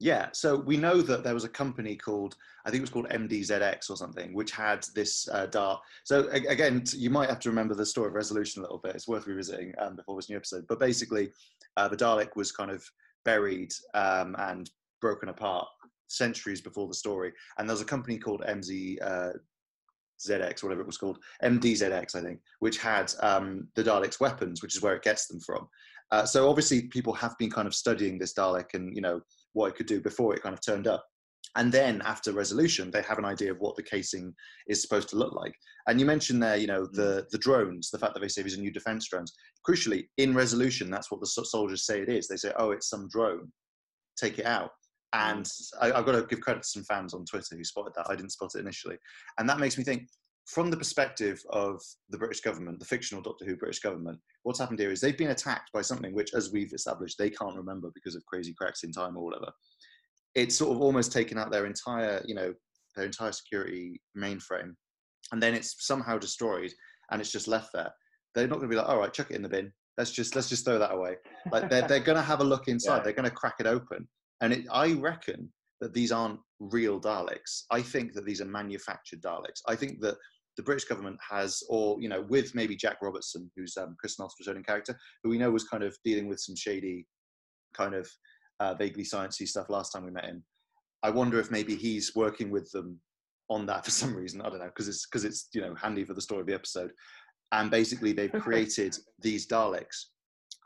Yeah, 0.00 0.28
so 0.32 0.56
we 0.56 0.76
know 0.76 1.02
that 1.02 1.24
there 1.24 1.34
was 1.34 1.42
a 1.42 1.48
company 1.48 1.96
called, 1.96 2.36
I 2.64 2.70
think 2.70 2.78
it 2.78 2.82
was 2.82 2.90
called 2.90 3.08
MDZX 3.08 3.90
or 3.90 3.96
something, 3.96 4.32
which 4.32 4.52
had 4.52 4.86
this 4.94 5.28
uh, 5.32 5.46
dart. 5.46 5.80
So 6.04 6.28
again, 6.30 6.84
you 6.94 7.10
might 7.10 7.28
have 7.28 7.40
to 7.40 7.48
remember 7.48 7.74
the 7.74 7.84
story 7.84 8.08
of 8.08 8.14
Resolution 8.14 8.60
a 8.60 8.62
little 8.62 8.78
bit. 8.78 8.94
It's 8.94 9.08
worth 9.08 9.26
revisiting 9.26 9.74
um, 9.78 9.96
before 9.96 10.14
this 10.16 10.30
new 10.30 10.36
episode. 10.36 10.66
But 10.68 10.78
basically, 10.78 11.30
uh, 11.76 11.88
the 11.88 11.96
Dalek 11.96 12.36
was 12.36 12.52
kind 12.52 12.70
of 12.70 12.84
buried 13.24 13.72
um, 13.94 14.36
and 14.38 14.70
broken 15.00 15.30
apart 15.30 15.66
centuries 16.06 16.60
before 16.60 16.86
the 16.86 16.94
story. 16.94 17.32
And 17.58 17.68
there 17.68 17.74
was 17.74 17.82
a 17.82 17.86
company 17.86 18.18
called 18.18 18.42
MZ. 18.48 18.98
Uh, 19.02 19.32
ZX, 20.20 20.64
whatever 20.64 20.80
it 20.80 20.86
was 20.86 20.98
called, 20.98 21.20
MDZX, 21.44 22.16
I 22.16 22.20
think, 22.20 22.40
which 22.58 22.78
had 22.78 23.12
um, 23.20 23.68
the 23.76 23.84
Dalek's 23.84 24.18
weapons, 24.18 24.62
which 24.62 24.74
is 24.74 24.82
where 24.82 24.96
it 24.96 25.04
gets 25.04 25.28
them 25.28 25.38
from. 25.38 25.68
Uh, 26.10 26.24
so 26.24 26.48
obviously, 26.48 26.88
people 26.88 27.12
have 27.12 27.38
been 27.38 27.50
kind 27.50 27.68
of 27.68 27.74
studying 27.74 28.18
this 28.18 28.34
Dalek 28.34 28.74
and 28.74 28.94
you 28.96 29.02
know 29.02 29.20
what 29.52 29.68
it 29.68 29.76
could 29.76 29.86
do 29.86 30.00
before 30.00 30.34
it 30.34 30.42
kind 30.42 30.54
of 30.54 30.60
turned 30.60 30.86
up. 30.86 31.04
And 31.56 31.72
then 31.72 32.02
after 32.04 32.32
resolution, 32.32 32.90
they 32.90 33.02
have 33.02 33.18
an 33.18 33.24
idea 33.24 33.50
of 33.50 33.58
what 33.58 33.74
the 33.74 33.82
casing 33.82 34.34
is 34.68 34.82
supposed 34.82 35.08
to 35.10 35.16
look 35.16 35.32
like. 35.32 35.54
And 35.86 35.98
you 35.98 36.06
mentioned 36.06 36.42
there, 36.42 36.56
you 36.56 36.66
know, 36.66 36.86
the 36.92 37.22
mm. 37.22 37.28
the 37.30 37.38
drones, 37.38 37.90
the 37.90 37.98
fact 37.98 38.14
that 38.14 38.20
they 38.20 38.28
say 38.28 38.42
these 38.42 38.56
are 38.56 38.60
new 38.60 38.70
defense 38.70 39.08
drones. 39.08 39.32
Crucially, 39.68 40.08
in 40.18 40.34
resolution, 40.34 40.90
that's 40.90 41.10
what 41.10 41.20
the 41.20 41.26
soldiers 41.26 41.86
say 41.86 42.00
it 42.00 42.08
is. 42.08 42.28
They 42.28 42.36
say, 42.36 42.52
"Oh, 42.56 42.70
it's 42.70 42.88
some 42.88 43.08
drone. 43.08 43.50
Take 44.16 44.38
it 44.38 44.46
out." 44.46 44.70
And 45.14 45.44
mm. 45.44 45.72
I, 45.80 45.86
have 45.96 46.06
got 46.06 46.12
to 46.12 46.26
give 46.28 46.42
credit 46.42 46.62
to 46.62 46.68
some 46.68 46.84
fans 46.84 47.14
on 47.14 47.24
Twitter 47.24 47.56
who 47.56 47.64
spotted 47.64 47.94
that. 47.96 48.10
I 48.10 48.14
didn't 48.14 48.32
spot 48.32 48.50
it 48.54 48.60
initially, 48.60 48.98
and 49.38 49.48
that 49.48 49.58
makes 49.58 49.78
me 49.78 49.84
think. 49.84 50.08
From 50.48 50.70
the 50.70 50.78
perspective 50.78 51.42
of 51.50 51.82
the 52.08 52.16
British 52.16 52.40
government, 52.40 52.78
the 52.78 52.86
fictional 52.86 53.22
Doctor 53.22 53.44
Who 53.44 53.54
British 53.54 53.80
government, 53.80 54.18
what's 54.44 54.58
happened 54.58 54.78
here 54.78 54.90
is 54.90 54.98
they've 54.98 55.16
been 55.16 55.30
attacked 55.30 55.70
by 55.74 55.82
something 55.82 56.14
which, 56.14 56.32
as 56.32 56.50
we've 56.50 56.72
established, 56.72 57.18
they 57.18 57.28
can't 57.28 57.54
remember 57.54 57.90
because 57.94 58.14
of 58.14 58.24
crazy 58.24 58.54
cracks 58.56 58.82
in 58.82 58.90
time 58.90 59.14
or 59.18 59.24
whatever. 59.24 59.52
It's 60.34 60.56
sort 60.56 60.74
of 60.74 60.80
almost 60.80 61.12
taken 61.12 61.36
out 61.36 61.50
their 61.50 61.66
entire, 61.66 62.22
you 62.26 62.34
know, 62.34 62.54
their 62.96 63.04
entire 63.04 63.32
security 63.32 64.00
mainframe, 64.16 64.74
and 65.32 65.42
then 65.42 65.52
it's 65.52 65.86
somehow 65.86 66.16
destroyed 66.16 66.72
and 67.10 67.20
it's 67.20 67.30
just 67.30 67.46
left 67.46 67.74
there. 67.74 67.92
They're 68.34 68.48
not 68.48 68.56
going 68.56 68.70
to 68.70 68.74
be 68.74 68.76
like, 68.76 68.88
all 68.88 69.00
right, 69.00 69.12
chuck 69.12 69.30
it 69.30 69.36
in 69.36 69.42
the 69.42 69.50
bin. 69.50 69.70
Let's 69.98 70.12
just 70.12 70.34
let's 70.34 70.48
just 70.48 70.64
throw 70.64 70.78
that 70.78 70.94
away. 70.94 71.16
Like 71.52 71.68
they're 71.68 71.86
they're 71.86 72.00
going 72.00 72.16
to 72.16 72.22
have 72.22 72.40
a 72.40 72.44
look 72.44 72.68
inside. 72.68 72.96
Yeah. 72.98 73.02
They're 73.02 73.12
going 73.12 73.28
to 73.28 73.36
crack 73.36 73.56
it 73.60 73.66
open, 73.66 74.08
and 74.40 74.54
it, 74.54 74.64
I 74.72 74.94
reckon 74.94 75.52
that 75.82 75.92
these 75.92 76.10
aren't 76.10 76.40
real 76.60 77.00
Daleks. 77.00 77.62
I 77.70 77.82
think 77.82 78.14
that 78.14 78.24
these 78.24 78.40
are 78.40 78.46
manufactured 78.46 79.22
Daleks. 79.22 79.62
I 79.66 79.76
think 79.76 80.00
that 80.00 80.16
the 80.56 80.62
British 80.62 80.84
government 80.84 81.18
has, 81.28 81.62
or 81.68 82.00
you 82.00 82.08
know, 82.08 82.22
with 82.28 82.54
maybe 82.54 82.76
Jack 82.76 82.98
Robertson, 83.00 83.50
who's 83.56 83.76
um, 83.76 83.96
Chris 83.98 84.18
Noth's 84.18 84.34
returning 84.40 84.64
character, 84.64 84.98
who 85.22 85.30
we 85.30 85.38
know 85.38 85.50
was 85.50 85.64
kind 85.64 85.84
of 85.84 85.96
dealing 86.04 86.28
with 86.28 86.40
some 86.40 86.56
shady, 86.56 87.06
kind 87.74 87.94
of 87.94 88.08
uh, 88.60 88.74
vaguely 88.74 89.04
sciencey 89.04 89.46
stuff 89.46 89.70
last 89.70 89.92
time 89.92 90.04
we 90.04 90.10
met 90.10 90.24
him. 90.24 90.42
I 91.02 91.10
wonder 91.10 91.38
if 91.38 91.50
maybe 91.50 91.76
he's 91.76 92.14
working 92.16 92.50
with 92.50 92.70
them 92.72 93.00
on 93.48 93.66
that 93.66 93.84
for 93.84 93.90
some 93.90 94.14
reason. 94.14 94.40
I 94.40 94.50
don't 94.50 94.58
know 94.58 94.66
because 94.66 94.88
it's 94.88 95.06
because 95.06 95.24
it's 95.24 95.48
you 95.54 95.60
know 95.60 95.74
handy 95.76 96.04
for 96.04 96.14
the 96.14 96.20
story 96.20 96.40
of 96.40 96.46
the 96.46 96.54
episode. 96.54 96.92
And 97.52 97.70
basically, 97.70 98.12
they've 98.12 98.30
created 98.32 98.94
these 99.20 99.46
Daleks, 99.46 100.06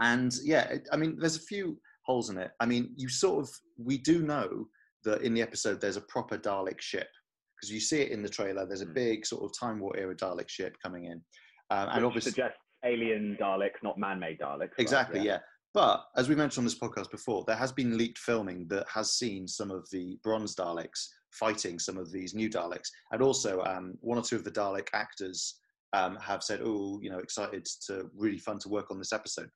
and 0.01 0.35
yeah, 0.43 0.79
I 0.91 0.97
mean, 0.97 1.17
there's 1.21 1.37
a 1.37 1.41
few 1.41 1.79
holes 2.07 2.29
in 2.29 2.39
it. 2.39 2.51
I 2.59 2.67
mean, 2.67 2.93
you 2.97 3.09
sort 3.09 3.45
of 3.45 3.51
we 3.79 3.99
do 3.99 4.23
know 4.23 4.67
that 5.05 5.23
in 5.23 5.35
the 5.35 5.43
episode 5.43 5.81
there's 5.81 5.97
a 5.97 6.01
proper 6.03 6.39
Dalek 6.39 6.81
ship 6.81 7.09
because 7.57 7.73
you 7.73 7.81
see 7.81 8.01
it 8.01 8.11
in 8.11 8.23
the 8.23 8.29
trailer. 8.29 8.67
There's 8.67 8.81
a 8.83 8.87
Mm. 8.87 8.95
big 8.95 9.27
sort 9.27 9.45
of 9.45 9.53
Time 9.59 9.79
War 9.79 9.97
era 9.97 10.15
Dalek 10.17 10.49
ship 10.49 10.77
coming 10.83 11.05
in, 11.07 11.23
um, 11.71 11.89
and 11.89 11.97
Which 11.97 12.05
obviously 12.05 12.31
suggests 12.33 12.59
alien 12.85 13.37
Daleks, 13.41 13.83
not 13.83 13.99
man-made 13.99 14.39
Daleks. 14.41 14.61
right? 14.61 14.71
Exactly, 14.79 15.21
yeah. 15.21 15.39
But 15.75 16.05
as 16.17 16.29
we 16.29 16.35
mentioned 16.35 16.63
on 16.63 16.65
this 16.67 16.79
podcast 16.79 17.11
before, 17.11 17.45
there 17.47 17.57
has 17.57 17.73
been 17.73 17.97
leaked 17.97 18.19
filming 18.19 18.67
that 18.69 18.87
has 18.89 19.13
seen 19.15 19.47
some 19.49 19.71
of 19.71 19.89
the 19.91 20.19
bronze 20.23 20.55
Daleks 20.55 21.07
fighting 21.31 21.79
some 21.79 21.97
of 21.97 22.11
these 22.13 22.35
new 22.35 22.51
Daleks. 22.51 22.89
And 23.13 23.23
also, 23.23 23.63
um, 23.63 23.95
one 24.01 24.19
or 24.19 24.23
two 24.23 24.37
of 24.37 24.45
the 24.45 24.51
Dalek 24.51 24.89
actors 24.93 25.59
um, 25.95 26.17
have 26.17 26.43
said, 26.43 26.61
oh, 26.63 26.99
you 27.03 27.11
know, 27.11 27.19
excited 27.21 27.65
to 27.87 28.11
really 28.15 28.39
fun 28.39 28.59
to 28.59 28.69
work 28.69 28.91
on 28.91 28.99
this 28.99 29.13
episode. 29.13 29.49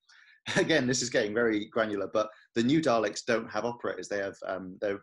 Again, 0.56 0.86
this 0.86 1.02
is 1.02 1.10
getting 1.10 1.34
very 1.34 1.66
granular, 1.66 2.08
but 2.12 2.28
the 2.54 2.62
new 2.62 2.80
Daleks 2.80 3.24
don't 3.26 3.50
have 3.50 3.64
operators. 3.64 4.08
They 4.08 4.18
have, 4.18 4.36
um, 4.46 4.78
they're 4.80 5.00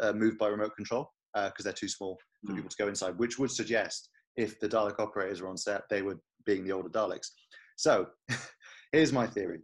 uh, 0.00 0.12
moved 0.12 0.38
by 0.38 0.48
remote 0.48 0.74
control 0.76 1.10
because 1.34 1.64
they're 1.64 1.72
too 1.72 1.88
small 1.88 2.16
for 2.44 2.52
Mm. 2.52 2.56
people 2.56 2.70
to 2.70 2.76
go 2.78 2.88
inside, 2.88 3.18
which 3.18 3.38
would 3.38 3.50
suggest 3.50 4.08
if 4.36 4.58
the 4.60 4.68
Dalek 4.68 4.98
operators 4.98 5.42
were 5.42 5.48
on 5.48 5.58
set, 5.58 5.82
they 5.90 6.00
would 6.02 6.18
being 6.46 6.64
the 6.64 6.72
older 6.72 6.88
Daleks. 6.88 7.28
So 7.76 8.06
here's 8.92 9.12
my 9.12 9.26
theory 9.26 9.60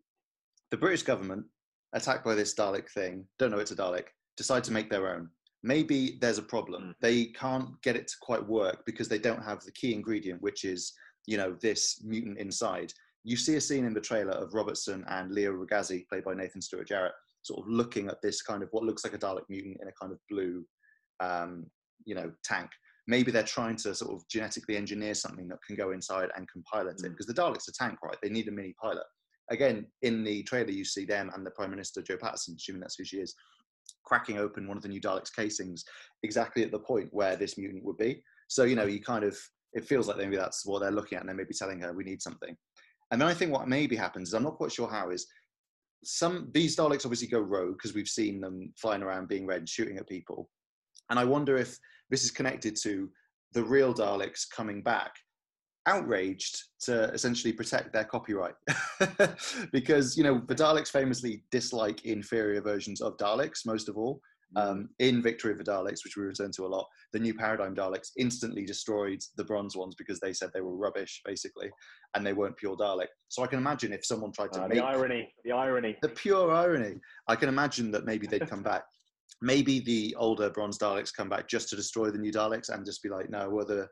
the 0.70 0.76
British 0.76 1.02
government, 1.02 1.46
attacked 1.94 2.24
by 2.24 2.34
this 2.34 2.54
Dalek 2.54 2.90
thing, 2.90 3.26
don't 3.38 3.50
know 3.50 3.58
it's 3.58 3.70
a 3.70 3.76
Dalek, 3.76 4.06
decide 4.36 4.62
to 4.64 4.72
make 4.72 4.90
their 4.90 5.14
own. 5.14 5.30
Maybe 5.62 6.18
there's 6.20 6.38
a 6.38 6.42
problem. 6.42 6.82
Mm. 6.82 6.94
They 7.00 7.24
can't 7.26 7.80
get 7.82 7.96
it 7.96 8.08
to 8.08 8.14
quite 8.20 8.46
work 8.46 8.84
because 8.84 9.08
they 9.08 9.18
don't 9.18 9.42
have 9.42 9.60
the 9.64 9.72
key 9.72 9.94
ingredient, 9.94 10.42
which 10.42 10.64
is, 10.64 10.92
you 11.26 11.36
know, 11.38 11.56
this 11.60 12.02
mutant 12.04 12.38
inside. 12.38 12.92
You 13.26 13.36
see 13.36 13.56
a 13.56 13.60
scene 13.60 13.84
in 13.84 13.92
the 13.92 14.00
trailer 14.00 14.34
of 14.34 14.54
Robertson 14.54 15.04
and 15.08 15.32
Leo 15.32 15.52
Rugazzi, 15.52 16.06
played 16.08 16.22
by 16.22 16.34
Nathan 16.34 16.62
Stewart 16.62 16.86
Jarrett, 16.86 17.12
sort 17.42 17.60
of 17.60 17.68
looking 17.68 18.06
at 18.06 18.22
this 18.22 18.40
kind 18.40 18.62
of 18.62 18.68
what 18.70 18.84
looks 18.84 19.02
like 19.02 19.14
a 19.14 19.18
Dalek 19.18 19.42
mutant 19.48 19.78
in 19.82 19.88
a 19.88 19.92
kind 20.00 20.12
of 20.12 20.18
blue, 20.30 20.64
um, 21.18 21.66
you 22.04 22.14
know, 22.14 22.30
tank. 22.44 22.70
Maybe 23.08 23.32
they're 23.32 23.42
trying 23.42 23.74
to 23.78 23.96
sort 23.96 24.14
of 24.14 24.28
genetically 24.28 24.76
engineer 24.76 25.14
something 25.14 25.48
that 25.48 25.58
can 25.66 25.74
go 25.74 25.90
inside 25.90 26.28
and 26.36 26.48
can 26.48 26.62
pilot 26.62 27.00
it 27.00 27.06
Mm. 27.06 27.10
because 27.10 27.26
the 27.26 27.34
Dalek's 27.34 27.66
a 27.66 27.72
tank, 27.72 27.98
right? 28.04 28.16
They 28.22 28.30
need 28.30 28.46
a 28.46 28.52
mini 28.52 28.74
pilot 28.80 29.04
again 29.50 29.86
in 30.02 30.24
the 30.24 30.42
trailer 30.42 30.70
you 30.70 30.84
see 30.84 31.04
them 31.04 31.30
and 31.34 31.46
the 31.46 31.50
prime 31.50 31.70
minister 31.70 32.02
jo 32.02 32.16
patterson 32.16 32.54
assuming 32.56 32.80
that's 32.80 32.96
who 32.96 33.04
she 33.04 33.18
is 33.18 33.34
cracking 34.04 34.38
open 34.38 34.66
one 34.66 34.76
of 34.76 34.82
the 34.82 34.88
new 34.88 35.00
daleks 35.00 35.34
casings 35.34 35.84
exactly 36.22 36.64
at 36.64 36.72
the 36.72 36.78
point 36.78 37.08
where 37.12 37.36
this 37.36 37.56
mutant 37.56 37.84
would 37.84 37.96
be 37.96 38.22
so 38.48 38.64
you 38.64 38.74
know 38.74 38.86
you 38.86 39.00
kind 39.00 39.24
of 39.24 39.38
it 39.72 39.84
feels 39.84 40.08
like 40.08 40.16
maybe 40.16 40.36
that's 40.36 40.64
what 40.64 40.80
they're 40.80 40.90
looking 40.90 41.16
at 41.16 41.22
and 41.22 41.28
they're 41.28 41.36
maybe 41.36 41.54
telling 41.54 41.80
her 41.80 41.92
we 41.92 42.04
need 42.04 42.22
something 42.22 42.56
and 43.10 43.20
then 43.20 43.28
i 43.28 43.34
think 43.34 43.52
what 43.52 43.68
maybe 43.68 43.96
happens 43.96 44.28
is 44.28 44.34
i'm 44.34 44.42
not 44.42 44.56
quite 44.56 44.72
sure 44.72 44.88
how 44.88 45.10
is 45.10 45.26
some 46.04 46.48
these 46.52 46.76
daleks 46.76 47.04
obviously 47.04 47.26
go 47.26 47.40
rogue 47.40 47.76
because 47.76 47.94
we've 47.94 48.08
seen 48.08 48.40
them 48.40 48.72
flying 48.76 49.02
around 49.02 49.28
being 49.28 49.46
red 49.46 49.58
and 49.58 49.68
shooting 49.68 49.98
at 49.98 50.08
people. 50.08 50.48
And 51.10 51.18
i 51.18 51.24
wonder 51.24 51.56
if 51.56 51.76
this 52.10 52.24
is 52.24 52.30
connected 52.30 52.76
to 52.82 53.10
the 53.52 53.64
real 53.64 53.92
daleks 53.92 54.48
coming 54.48 54.82
back 54.82 55.12
outraged 55.86 56.60
to 56.80 57.04
essentially 57.12 57.52
protect 57.52 57.92
their 57.92 58.04
copyright. 58.04 58.54
Because 59.72 60.16
you 60.16 60.24
know 60.24 60.42
the 60.46 60.54
daleks 60.54 60.88
famously 60.88 61.44
dislike 61.50 62.04
inferior 62.04 62.60
versions 62.60 63.00
of 63.00 63.16
daleks 63.16 63.66
most 63.66 63.88
of 63.88 63.96
all 63.96 64.20
um, 64.54 64.88
in 65.00 65.20
victory 65.20 65.50
of 65.50 65.58
the 65.58 65.64
daleks 65.64 66.04
which 66.04 66.16
we 66.16 66.22
return 66.22 66.52
to 66.52 66.64
a 66.64 66.68
lot 66.68 66.86
the 67.12 67.18
new 67.18 67.34
paradigm 67.34 67.74
daleks 67.74 68.10
instantly 68.16 68.64
destroyed 68.64 69.20
the 69.36 69.44
bronze 69.44 69.76
ones 69.76 69.94
because 69.98 70.20
they 70.20 70.32
said 70.32 70.50
they 70.54 70.60
were 70.60 70.76
rubbish 70.76 71.20
basically 71.24 71.68
and 72.14 72.24
they 72.24 72.32
weren't 72.32 72.56
pure 72.56 72.76
dalek 72.76 73.08
so 73.28 73.42
i 73.42 73.46
can 73.46 73.58
imagine 73.58 73.92
if 73.92 74.04
someone 74.06 74.30
tried 74.32 74.52
to 74.52 74.62
Uh, 74.62 74.68
make 74.68 74.78
the 74.78 74.84
irony, 74.84 75.32
the 75.44 75.52
irony. 75.52 75.96
the 76.02 76.08
pure 76.10 76.52
irony. 76.52 76.94
I 77.26 77.34
can 77.36 77.48
imagine 77.48 77.90
that 77.90 78.04
maybe 78.04 78.26
they'd 78.26 78.48
come 78.48 78.62
back. 78.62 78.84
Maybe 79.42 79.80
the 79.80 80.14
older 80.18 80.48
bronze 80.50 80.78
Daleks 80.78 81.12
come 81.12 81.28
back 81.28 81.48
just 81.48 81.68
to 81.70 81.76
destroy 81.76 82.10
the 82.10 82.18
new 82.18 82.32
Daleks 82.32 82.68
and 82.70 82.86
just 82.86 83.02
be 83.02 83.08
like, 83.08 83.28
no, 83.28 83.50
we're 83.50 83.64
the 83.64 83.88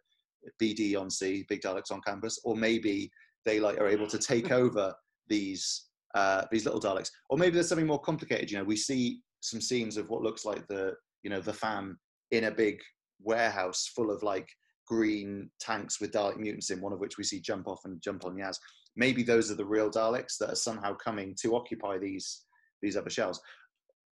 BD 0.63 0.99
on 0.99 1.11
C, 1.11 1.45
big 1.49 1.61
Daleks 1.61 1.91
on 1.91 2.01
campus. 2.07 2.41
Or 2.45 2.55
maybe 2.57 3.11
they 3.45 3.59
like 3.61 3.79
are 3.79 3.89
able 3.89 4.07
to 4.07 4.19
take 4.19 4.51
over 4.63 4.95
these 5.29 5.87
uh, 6.15 6.45
these 6.53 6.65
little 6.65 6.81
Daleks. 6.81 7.11
Or 7.29 7.37
maybe 7.37 7.55
there's 7.55 7.69
something 7.69 7.87
more 7.87 8.01
complicated. 8.01 8.51
You 8.51 8.59
know, 8.59 8.65
we 8.65 8.77
see 8.77 9.21
some 9.45 9.61
scenes 9.61 9.97
of 9.97 10.09
what 10.09 10.23
looks 10.23 10.45
like 10.45 10.67
the 10.69 10.95
you 11.23 11.31
know 11.31 11.41
the 11.41 11.53
fam 11.53 11.99
in 12.31 12.45
a 12.45 12.51
big 12.51 12.81
warehouse 13.23 13.91
full 13.95 14.11
of 14.11 14.23
like 14.23 14.49
green 14.87 15.51
tanks 15.61 16.01
with 16.01 16.13
Dalek 16.13 16.39
mutants 16.39 16.71
in, 16.71 16.81
one 16.81 16.93
of 16.93 16.99
which 16.99 17.17
we 17.19 17.25
see 17.25 17.41
jump 17.41 17.69
off 17.69 17.81
and 17.85 18.03
jump 18.03 18.25
on 18.25 18.37
Yaz. 18.37 18.57
Maybe 18.97 19.23
those 19.23 19.51
are 19.51 19.55
the 19.55 19.65
real 19.65 19.91
Daleks 19.91 20.39
that 20.39 20.51
are 20.51 20.57
somehow 20.57 20.95
coming 20.95 21.35
to 21.43 21.57
occupy 21.57 21.99
these 21.99 22.45
these 22.83 22.97
other 22.97 23.11
shells. 23.11 23.41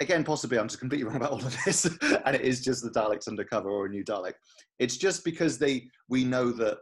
Again, 0.01 0.25
possibly 0.25 0.59
I'm 0.59 0.69
just 0.69 0.81
completely 0.81 1.05
wrong 1.09 1.17
about 1.17 1.33
all 1.33 1.45
of 1.45 1.57
this, 1.65 1.85
and 2.25 2.35
it 2.35 2.43
is 2.43 2.65
just 2.65 2.83
the 2.83 2.91
Daleks 2.91 3.29
undercover 3.29 3.71
or 3.71 3.87
a 3.87 3.91
new 3.91 4.05
Dalek. 4.05 4.35
It's 4.79 4.97
just 4.97 5.25
because 5.25 5.59
they 5.59 5.89
we 6.09 6.25
know 6.25 6.51
that 6.53 6.79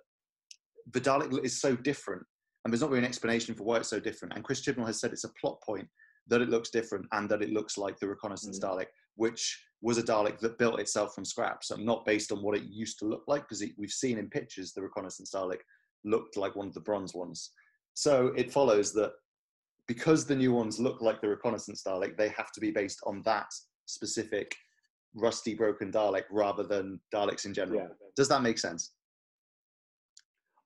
the 0.93 1.00
Dalek 1.00 1.45
is 1.45 1.61
so 1.61 1.75
different, 1.75 2.23
and 2.65 2.73
there's 2.73 2.81
not 2.81 2.91
really 2.91 3.03
an 3.03 3.09
explanation 3.09 3.57
for 3.57 3.65
why 3.65 3.79
it's 3.79 3.88
so 3.88 3.99
different. 3.99 4.35
And 4.35 4.45
Chris 4.45 4.65
Chibnall 4.65 4.87
has 4.87 5.00
said 5.00 5.12
it's 5.12 5.25
a 5.25 5.33
plot 5.41 5.61
point 5.62 5.88
that 6.28 6.42
it 6.42 6.49
looks 6.49 6.71
different 6.71 7.06
and 7.12 7.28
that 7.28 7.42
it 7.42 7.50
looks 7.50 7.78
like 7.78 7.99
the 7.99 8.09
reconnaissance 8.09 8.59
Mm. 8.59 8.64
Dalek, 8.64 8.88
which 9.14 9.64
was 9.80 9.99
a 9.99 10.02
Dalek 10.02 10.38
that 10.40 10.59
built 10.59 10.80
itself 10.80 11.14
from 11.14 11.25
scratch, 11.25 11.66
so 11.66 11.76
not 11.76 12.04
based 12.04 12.33
on 12.33 12.42
what 12.42 12.56
it 12.56 12.64
used 12.64 12.99
to 13.00 13.04
look 13.04 13.25
like, 13.26 13.42
because 13.42 13.64
we've 13.76 13.90
seen 13.90 14.18
in 14.18 14.28
pictures 14.28 14.73
the 14.73 14.83
reconnaissance 14.83 15.30
Dalek 15.33 15.61
looked 16.04 16.37
like 16.37 16.56
one 16.56 16.68
of 16.68 16.75
the 16.75 16.80
bronze 16.80 17.14
ones. 17.14 17.50
So 17.95 18.28
it 18.37 18.52
follows 18.52 18.92
that 18.95 19.12
because 19.87 20.26
the 20.26 20.35
new 20.35 20.52
ones 20.52 20.80
look 20.80 21.00
like 21.00 21.21
the 21.21 21.28
reconnaissance 21.28 21.83
Dalek, 21.87 22.16
they 22.16 22.28
have 22.30 22.52
to 22.52 22.61
be 22.61 22.71
based 22.71 23.00
on 23.04 23.23
that 23.23 23.49
specific 23.87 24.54
rusty, 25.14 25.54
broken 25.54 25.92
Dalek 25.92 26.25
rather 26.30 26.64
than 26.64 27.00
Daleks 27.14 27.47
in 27.47 27.54
general. 27.54 27.80
Yeah. 27.80 27.88
Does 28.16 28.28
that 28.28 28.42
make 28.42 28.59
sense? 28.59 28.92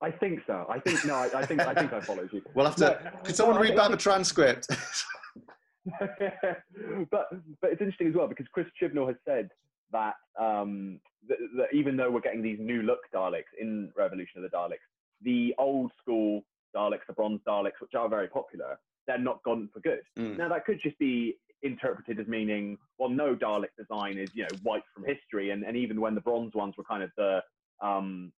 I 0.01 0.09
think 0.09 0.39
so. 0.47 0.65
I 0.67 0.79
think 0.79 1.05
no. 1.05 1.13
I, 1.13 1.29
I 1.35 1.45
think 1.45 1.61
I 1.61 1.75
think 1.75 1.93
I 1.93 2.01
followed 2.01 2.33
you. 2.33 2.41
We'll 2.55 2.65
have 2.65 2.75
to. 2.77 2.99
No, 3.03 3.11
Could 3.23 3.35
someone 3.35 3.57
no, 3.57 3.61
read 3.61 3.75
back 3.75 3.91
the 3.91 3.97
transcript? 3.97 4.67
but 7.11 7.27
but 7.61 7.71
it's 7.71 7.81
interesting 7.81 8.07
as 8.07 8.13
well 8.15 8.27
because 8.27 8.45
Chris 8.53 8.67
Chibnall 8.81 9.07
has 9.07 9.17
said 9.25 9.49
that 9.91 10.15
um, 10.39 10.99
that, 11.27 11.37
that 11.57 11.67
even 11.73 11.97
though 11.97 12.11
we're 12.11 12.21
getting 12.21 12.41
these 12.41 12.59
new 12.59 12.81
look 12.81 12.99
Daleks 13.13 13.51
in 13.59 13.91
Revolution 13.95 14.43
of 14.43 14.49
the 14.49 14.55
Daleks, 14.55 14.85
the 15.21 15.55
old 15.57 15.91
school 16.01 16.43
Daleks, 16.75 17.05
the 17.07 17.13
bronze 17.13 17.41
Daleks, 17.47 17.79
which 17.79 17.95
are 17.95 18.09
very 18.09 18.27
popular, 18.27 18.79
they're 19.07 19.17
not 19.17 19.43
gone 19.43 19.69
for 19.73 19.79
good. 19.79 20.01
Mm. 20.17 20.37
Now 20.37 20.49
that 20.49 20.65
could 20.65 20.79
just 20.81 20.97
be 20.99 21.35
interpreted 21.63 22.19
as 22.19 22.27
meaning, 22.27 22.77
well, 22.97 23.09
no 23.09 23.35
Dalek 23.35 23.69
design 23.77 24.17
is 24.17 24.29
you 24.33 24.43
know 24.43 24.57
wiped 24.63 24.87
from 24.93 25.05
history, 25.05 25.51
and, 25.51 25.63
and 25.63 25.75
even 25.75 25.99
when 25.99 26.15
the 26.15 26.21
bronze 26.21 26.53
ones 26.53 26.75
were 26.77 26.83
kind 26.83 27.03
of 27.03 27.11
the 27.17 27.41
um, 27.81 28.31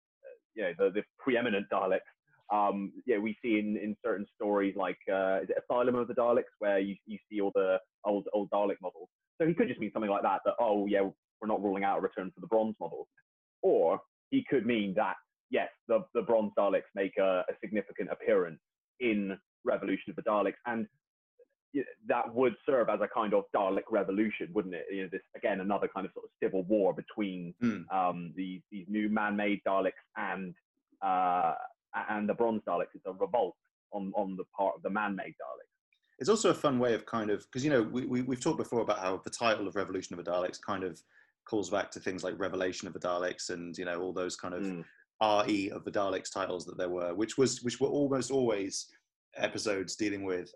you 0.55 0.63
know 0.63 0.73
the, 0.77 0.89
the 0.89 1.03
preeminent 1.19 1.67
Daleks. 1.71 1.99
Um, 2.53 2.93
yeah, 3.05 3.17
we 3.17 3.35
see 3.41 3.57
in, 3.57 3.77
in 3.77 3.95
certain 4.05 4.27
stories 4.35 4.75
like 4.75 4.99
uh, 5.11 5.37
is 5.43 5.49
it 5.49 5.57
Asylum 5.63 5.95
of 5.95 6.07
the 6.07 6.13
Daleks, 6.13 6.53
where 6.59 6.79
you, 6.79 6.95
you 7.05 7.17
see 7.29 7.41
all 7.41 7.51
the 7.55 7.79
old 8.05 8.27
old 8.33 8.49
Dalek 8.51 8.79
models. 8.81 9.09
So 9.41 9.47
he 9.47 9.53
could 9.55 9.67
just 9.67 9.79
mean 9.79 9.91
something 9.93 10.11
like 10.11 10.21
that. 10.21 10.41
That 10.45 10.55
oh 10.59 10.85
yeah, 10.85 11.01
we're 11.41 11.47
not 11.47 11.63
ruling 11.63 11.83
out 11.83 11.97
a 11.97 12.01
return 12.01 12.31
for 12.33 12.41
the 12.41 12.47
bronze 12.47 12.75
models, 12.79 13.07
or 13.61 13.99
he 14.29 14.45
could 14.49 14.65
mean 14.65 14.93
that 14.95 15.15
yes, 15.49 15.69
the 15.87 15.99
the 16.13 16.21
bronze 16.21 16.51
Daleks 16.57 16.91
make 16.93 17.17
a, 17.17 17.43
a 17.49 17.53
significant 17.63 18.09
appearance 18.11 18.59
in 18.99 19.37
Revolution 19.65 20.09
of 20.11 20.15
the 20.17 20.21
Daleks, 20.23 20.61
and 20.67 20.87
that 22.07 22.31
would 22.35 22.53
serve 22.67 22.87
as 22.89 22.99
a 23.01 23.07
kind 23.07 23.33
of 23.33 23.45
Dalek 23.55 23.89
revolution, 23.89 24.49
wouldn't 24.53 24.75
it? 24.75 24.85
You 24.91 25.03
know, 25.03 25.09
this 25.11 25.21
again 25.35 25.59
another 25.59 25.89
kind 25.93 26.05
of 26.05 26.13
sort 26.13 26.25
of 26.25 26.31
civil 26.41 26.63
war 26.63 26.93
between 26.93 27.55
Mm. 27.63 27.91
um, 27.91 28.33
these 28.35 28.61
these 28.71 28.85
new 28.87 29.09
man-made 29.09 29.61
Daleks 29.67 30.03
and 30.15 30.53
uh, 31.01 31.55
and 32.09 32.27
the 32.27 32.33
bronze 32.33 32.61
Daleks. 32.67 32.93
It's 32.95 33.05
a 33.05 33.11
revolt 33.13 33.55
on 33.91 34.11
on 34.15 34.35
the 34.35 34.43
part 34.57 34.73
of 34.75 34.81
the 34.83 34.89
man-made 34.89 35.35
Daleks. 35.41 35.69
it's 36.19 36.29
also 36.29 36.49
a 36.49 36.53
fun 36.53 36.79
way 36.79 36.93
of 36.93 37.05
kind 37.05 37.29
of 37.29 37.39
because 37.43 37.63
you 37.63 37.69
know 37.69 37.83
we, 37.83 38.05
we 38.05 38.21
we've 38.21 38.41
talked 38.41 38.57
before 38.57 38.81
about 38.81 38.99
how 38.99 39.21
the 39.23 39.29
title 39.29 39.67
of 39.67 39.75
Revolution 39.75 40.17
of 40.17 40.23
the 40.23 40.31
Daleks 40.31 40.59
kind 40.61 40.83
of 40.83 40.99
calls 41.45 41.69
back 41.69 41.91
to 41.91 41.99
things 41.99 42.23
like 42.23 42.39
Revelation 42.39 42.87
of 42.87 42.93
the 42.93 42.99
Daleks 42.99 43.49
and 43.49 43.77
you 43.77 43.85
know 43.85 43.99
all 44.01 44.13
those 44.13 44.35
kind 44.35 44.53
of 44.53 44.63
Mm. 44.63 44.83
RE 45.47 45.69
of 45.69 45.85
the 45.85 45.91
Daleks 45.91 46.31
titles 46.33 46.65
that 46.65 46.77
there 46.77 46.89
were, 46.89 47.13
which 47.13 47.37
was 47.37 47.61
which 47.61 47.79
were 47.79 47.87
almost 47.87 48.29
always 48.31 48.87
episodes 49.37 49.95
dealing 49.95 50.23
with 50.25 50.51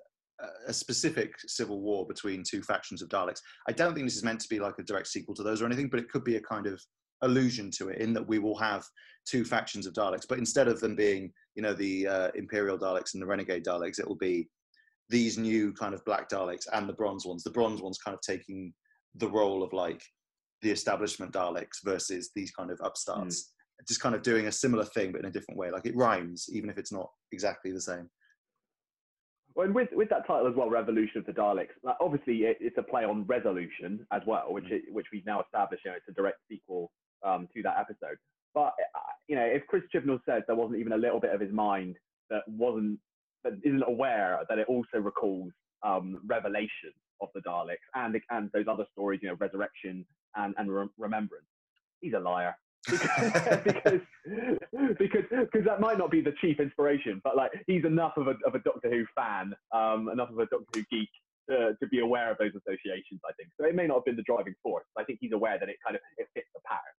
a 0.68 0.74
specific 0.74 1.34
civil 1.48 1.80
war 1.82 2.06
between 2.06 2.44
two 2.44 2.62
factions 2.62 3.02
of 3.02 3.08
Daleks. 3.10 3.40
I 3.68 3.72
don't 3.72 3.94
think 3.94 4.06
this 4.06 4.18
is 4.18 4.24
meant 4.24 4.40
to 4.42 4.50
be 4.50 4.60
like 4.60 4.78
a 4.78 4.84
direct 4.84 5.08
sequel 5.08 5.36
to 5.36 5.44
those 5.44 5.62
or 5.62 5.66
anything, 5.66 5.88
but 5.90 6.00
it 6.00 6.10
could 6.10 6.24
be 6.24 6.36
a 6.36 6.42
kind 6.42 6.68
of 6.68 6.82
allusion 7.22 7.72
to 7.72 7.90
it 7.90 8.00
in 8.00 8.14
that 8.14 8.28
we 8.28 8.40
will 8.40 8.58
have 8.58 8.86
two 9.26 9.44
factions 9.44 9.86
of 9.86 9.94
Daleks, 9.94 10.26
but 10.28 10.38
instead 10.38 10.68
of 10.68 10.80
them 10.80 10.96
being, 10.96 11.32
you 11.56 11.62
know, 11.62 11.74
the 11.74 12.08
uh, 12.08 12.32
Imperial 12.36 12.78
Daleks 12.78 13.14
and 13.14 13.22
the 13.22 13.28
Renegade 13.28 13.66
Daleks, 13.66 14.00
it 14.00 14.08
will 14.08 14.16
be 14.16 14.48
these 15.10 15.38
new 15.38 15.74
kind 15.74 15.94
of 15.94 16.04
black 16.06 16.30
Daleks 16.30 16.68
and 16.74 16.88
the 16.88 16.94
bronze 16.94 17.26
ones. 17.26 17.44
The 17.44 17.52
bronze 17.52 17.82
ones 17.82 17.98
kind 18.04 18.16
of 18.16 18.22
taking 18.22 18.74
the 19.16 19.30
role 19.30 19.64
of 19.64 19.74
like 19.74 20.02
the 20.62 20.72
establishment 20.72 21.34
Daleks 21.34 21.84
versus 21.84 22.32
these 22.36 22.52
kind 22.52 22.72
of 22.72 22.80
upstarts. 22.84 23.54
Just 23.88 24.02
kind 24.02 24.16
of 24.16 24.24
doing 24.24 24.48
a 24.48 24.52
similar 24.52 24.86
thing, 24.86 25.12
but 25.12 25.22
in 25.22 25.28
a 25.28 25.32
different 25.32 25.60
way. 25.60 25.70
Like 25.72 25.86
it 25.86 25.96
rhymes, 25.96 26.48
even 26.52 26.70
if 26.70 26.78
it's 26.78 26.92
not 26.92 27.10
exactly 27.32 27.72
the 27.72 27.82
same. 27.82 28.10
Well, 29.56 29.66
and 29.66 29.76
with 29.76 29.90
with 29.94 30.10
that 30.10 30.26
title 30.28 30.48
as 30.48 30.56
well, 30.56 30.70
Revolution 30.70 31.20
of 31.20 31.26
the 31.26 31.32
Daleks. 31.32 31.70
Like, 31.84 31.96
obviously, 32.02 32.38
it, 32.44 32.58
it's 32.60 32.78
a 32.78 32.84
play 32.84 33.04
on 33.06 33.24
Resolution 33.26 34.06
as 34.12 34.22
well, 34.26 34.52
which 34.54 34.66
Mm. 34.66 34.72
it, 34.72 34.82
which 34.92 35.08
we've 35.12 35.26
now 35.26 35.42
established. 35.42 35.84
You 35.86 35.92
know, 35.92 35.98
it's 35.98 36.08
a 36.10 36.14
direct 36.14 36.40
sequel 36.50 36.92
um, 37.26 37.48
to 37.56 37.62
that 37.64 37.78
episode. 37.80 38.18
But 38.54 38.74
uh, 38.96 39.14
you 39.28 39.36
know, 39.36 39.46
if 39.46 39.66
Chris 39.68 39.84
Chibnall 39.94 40.20
says 40.26 40.44
there 40.48 40.56
wasn't 40.56 40.80
even 40.80 40.94
a 40.94 40.98
little 40.98 41.20
bit 41.20 41.34
of 41.34 41.42
his 41.42 41.52
mind 41.52 41.96
that 42.30 42.42
wasn't 42.48 43.00
that 43.44 43.54
isn't 43.64 43.84
aware 43.84 44.40
that 44.50 44.58
it 44.58 44.68
also 44.68 45.00
recalls 45.00 45.52
um, 45.84 46.20
revelation 46.26 46.92
of 47.22 47.30
the 47.34 47.42
Daleks 47.42 47.86
and 47.96 48.20
and 48.30 48.50
those 48.54 48.66
other 48.68 48.86
stories, 48.92 49.20
you 49.22 49.30
know, 49.30 49.36
resurrection 49.40 50.06
and 50.36 50.54
and 50.58 50.72
re- 50.72 50.88
remembrance, 50.98 51.46
he's 52.02 52.14
a 52.14 52.20
liar. 52.20 52.56
because 52.90 54.00
because 54.98 55.24
because 55.30 55.66
that 55.66 55.82
might 55.82 55.98
not 55.98 56.10
be 56.10 56.22
the 56.22 56.34
chief 56.40 56.60
inspiration, 56.60 57.20
but 57.24 57.36
like 57.36 57.52
he's 57.68 57.84
enough 57.84 58.14
of 58.18 58.28
a 58.28 58.36
of 58.46 58.56
a 58.56 58.60
Doctor 58.60 58.90
Who 58.90 59.06
fan, 59.16 59.54
um, 59.74 60.10
enough 60.10 60.30
of 60.30 60.40
a 60.40 60.46
Doctor 60.46 60.66
Who 60.74 60.84
geek 60.90 61.10
to, 61.50 61.76
to 61.82 61.88
be 61.88 62.00
aware 62.00 62.32
of 62.32 62.38
those 62.38 62.52
associations. 62.52 63.20
I 63.28 63.34
think 63.34 63.50
so. 63.60 63.68
It 63.68 63.76
may 63.76 63.88
not 63.88 63.96
have 63.96 64.06
been 64.06 64.16
the 64.16 64.24
driving 64.24 64.56
force. 64.64 64.86
I 64.98 65.04
think 65.04 65.20
he's 65.22 65.34
aware 65.34 65.60
that 65.60 65.70
it 65.70 65.78
kind 65.84 65.96
of 65.96 66.02
it 66.18 66.28
fits 66.34 66.48
the 66.54 66.62
pattern. 66.66 66.96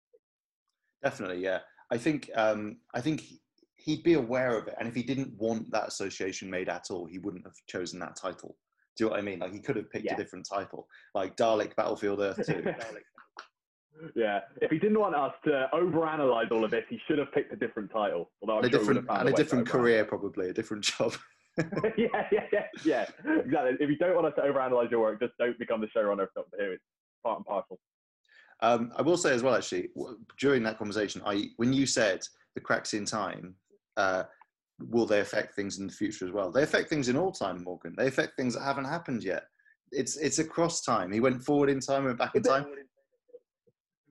Definitely, 1.02 1.42
yeah. 1.42 1.60
I 1.90 1.98
think 1.98 2.30
um, 2.34 2.78
I 2.94 3.00
think 3.00 3.22
he'd 3.76 4.02
be 4.02 4.14
aware 4.14 4.56
of 4.58 4.68
it, 4.68 4.74
and 4.78 4.88
if 4.88 4.94
he 4.94 5.02
didn't 5.02 5.32
want 5.38 5.70
that 5.72 5.88
association 5.88 6.50
made 6.50 6.68
at 6.68 6.90
all, 6.90 7.06
he 7.06 7.18
wouldn't 7.18 7.44
have 7.44 7.54
chosen 7.66 7.98
that 8.00 8.16
title. 8.16 8.56
Do 8.96 9.04
you 9.04 9.06
know 9.06 9.12
what 9.12 9.20
I 9.20 9.22
mean? 9.22 9.38
Like 9.38 9.52
he 9.52 9.60
could 9.60 9.76
have 9.76 9.90
picked 9.90 10.06
yeah. 10.06 10.14
a 10.14 10.16
different 10.16 10.46
title, 10.48 10.88
like 11.14 11.36
Dalek 11.36 11.76
Battlefield 11.76 12.20
Earth 12.20 12.44
Two. 12.44 12.64
Yeah, 14.14 14.40
if 14.62 14.70
he 14.70 14.78
didn't 14.78 15.00
want 15.00 15.14
us 15.14 15.34
to 15.44 15.68
overanalyze 15.74 16.52
all 16.52 16.64
of 16.64 16.70
this, 16.70 16.84
he 16.88 17.00
should 17.08 17.18
have 17.18 17.32
picked 17.32 17.52
a 17.52 17.56
different 17.56 17.90
title. 17.90 18.30
Although 18.40 18.60
a 18.60 18.62
sure 18.62 18.70
different 18.70 19.06
and 19.08 19.28
a, 19.28 19.32
a 19.32 19.34
different 19.34 19.68
career, 19.68 20.04
probably 20.04 20.50
a 20.50 20.52
different 20.52 20.84
job. 20.84 21.14
yeah, 21.96 22.06
yeah, 22.30 22.44
yeah, 22.52 22.66
yeah, 22.84 23.06
exactly. 23.24 23.76
If 23.80 23.90
you 23.90 23.96
don't 23.96 24.14
want 24.14 24.28
us 24.28 24.34
to 24.36 24.42
overanalyze 24.42 24.92
your 24.92 25.00
work, 25.00 25.18
just 25.18 25.32
don't 25.38 25.58
become 25.58 25.80
the 25.80 25.88
showrunner 25.88 26.22
of 26.22 26.28
Doctor 26.36 26.56
Who. 26.60 26.70
It's 26.70 26.82
part 27.24 27.38
and 27.38 27.46
parcel. 27.46 27.80
Um, 28.60 28.92
I 28.96 29.02
will 29.02 29.16
say 29.16 29.32
as 29.32 29.42
well, 29.42 29.54
actually, 29.54 29.90
during 30.38 30.62
that 30.64 30.78
conversation, 30.78 31.22
I 31.24 31.46
when 31.56 31.72
you 31.72 31.86
said 31.86 32.20
the 32.54 32.60
cracks 32.60 32.92
in 32.94 33.04
time, 33.04 33.54
uh, 33.96 34.24
will 34.80 35.06
they 35.06 35.20
affect 35.20 35.54
things 35.54 35.78
in 35.78 35.86
the 35.86 35.92
future 35.92 36.26
as 36.26 36.32
well? 36.32 36.50
They 36.50 36.62
affect 36.62 36.88
things 36.88 37.08
in 37.08 37.16
all 37.16 37.32
time, 37.32 37.62
Morgan. 37.62 37.94
They 37.96 38.08
affect 38.08 38.36
things 38.36 38.54
that 38.54 38.62
haven't 38.62 38.86
happened 38.86 39.22
yet. 39.22 39.44
It's 39.92 40.16
it's 40.16 40.38
across 40.38 40.82
time. 40.82 41.12
He 41.12 41.20
went 41.20 41.42
forward 41.42 41.70
in 41.70 41.80
time, 41.80 42.04
went 42.04 42.18
back 42.18 42.34
in 42.34 42.42
time. 42.42 42.66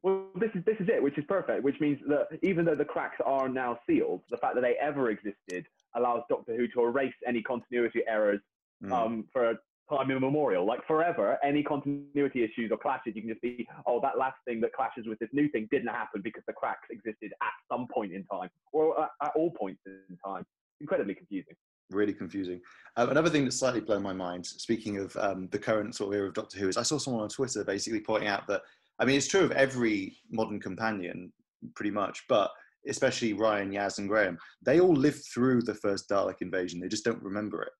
Well, 0.01 0.27
this 0.39 0.51
is 0.55 0.63
this 0.65 0.77
is 0.79 0.87
it, 0.87 1.03
which 1.03 1.17
is 1.17 1.25
perfect. 1.27 1.63
Which 1.63 1.79
means 1.81 1.99
that 2.07 2.27
even 2.41 2.63
though 2.63 2.75
the 2.75 2.85
cracks 2.85 3.17
are 3.25 3.49
now 3.49 3.79
sealed, 3.87 4.21
the 4.29 4.37
fact 4.37 4.55
that 4.55 4.61
they 4.61 4.75
ever 4.81 5.09
existed 5.09 5.65
allows 5.95 6.21
Doctor 6.29 6.55
Who 6.55 6.67
to 6.69 6.85
erase 6.85 7.13
any 7.27 7.41
continuity 7.41 8.01
errors 8.07 8.39
mm. 8.83 8.91
um, 8.91 9.25
for 9.33 9.55
time 9.89 10.11
immemorial. 10.11 10.65
Like 10.65 10.85
forever, 10.87 11.37
any 11.43 11.63
continuity 11.63 12.43
issues 12.43 12.71
or 12.71 12.77
clashes, 12.77 13.13
you 13.15 13.21
can 13.21 13.29
just 13.29 13.41
be, 13.41 13.67
oh, 13.85 13.99
that 14.01 14.17
last 14.17 14.37
thing 14.45 14.61
that 14.61 14.73
clashes 14.73 15.05
with 15.07 15.19
this 15.19 15.29
new 15.33 15.49
thing 15.49 15.67
didn't 15.71 15.89
happen 15.89 16.21
because 16.23 16.43
the 16.47 16.53
cracks 16.53 16.87
existed 16.89 17.31
at 17.41 17.51
some 17.71 17.87
point 17.93 18.13
in 18.13 18.23
time 18.25 18.49
or 18.71 19.03
at, 19.03 19.31
all 19.35 19.51
points 19.51 19.81
in 19.85 20.17
time. 20.25 20.45
Incredibly 20.79 21.15
confusing. 21.15 21.55
Really 21.89 22.13
confusing. 22.13 22.59
Um, 22.97 23.09
another 23.09 23.29
thing 23.29 23.43
that's 23.43 23.57
slightly 23.57 23.79
blown 23.79 24.03
my 24.03 24.13
mind, 24.13 24.45
speaking 24.45 24.97
of 24.97 25.15
um, 25.17 25.47
the 25.51 25.59
current 25.59 25.95
sort 25.95 26.13
of 26.13 26.19
era 26.19 26.27
of 26.27 26.33
Doctor 26.33 26.59
Who, 26.59 26.67
is 26.67 26.77
I 26.77 26.83
saw 26.83 26.97
someone 26.97 27.23
on 27.23 27.29
Twitter 27.29 27.63
basically 27.63 28.01
pointing 28.01 28.27
out 28.27 28.45
that 28.47 28.61
I 28.99 29.05
mean, 29.05 29.15
it's 29.15 29.27
true 29.27 29.43
of 29.43 29.51
every 29.51 30.17
modern 30.31 30.59
companion, 30.59 31.31
pretty 31.75 31.91
much, 31.91 32.23
but 32.27 32.51
especially 32.87 33.33
Ryan, 33.33 33.71
Yaz, 33.71 33.99
and 33.99 34.07
Graham, 34.07 34.37
they 34.61 34.79
all 34.79 34.93
lived 34.93 35.23
through 35.25 35.61
the 35.61 35.75
first 35.75 36.09
Dalek 36.09 36.41
invasion. 36.41 36.79
They 36.79 36.87
just 36.87 37.05
don't 37.05 37.21
remember 37.21 37.61
it. 37.61 37.71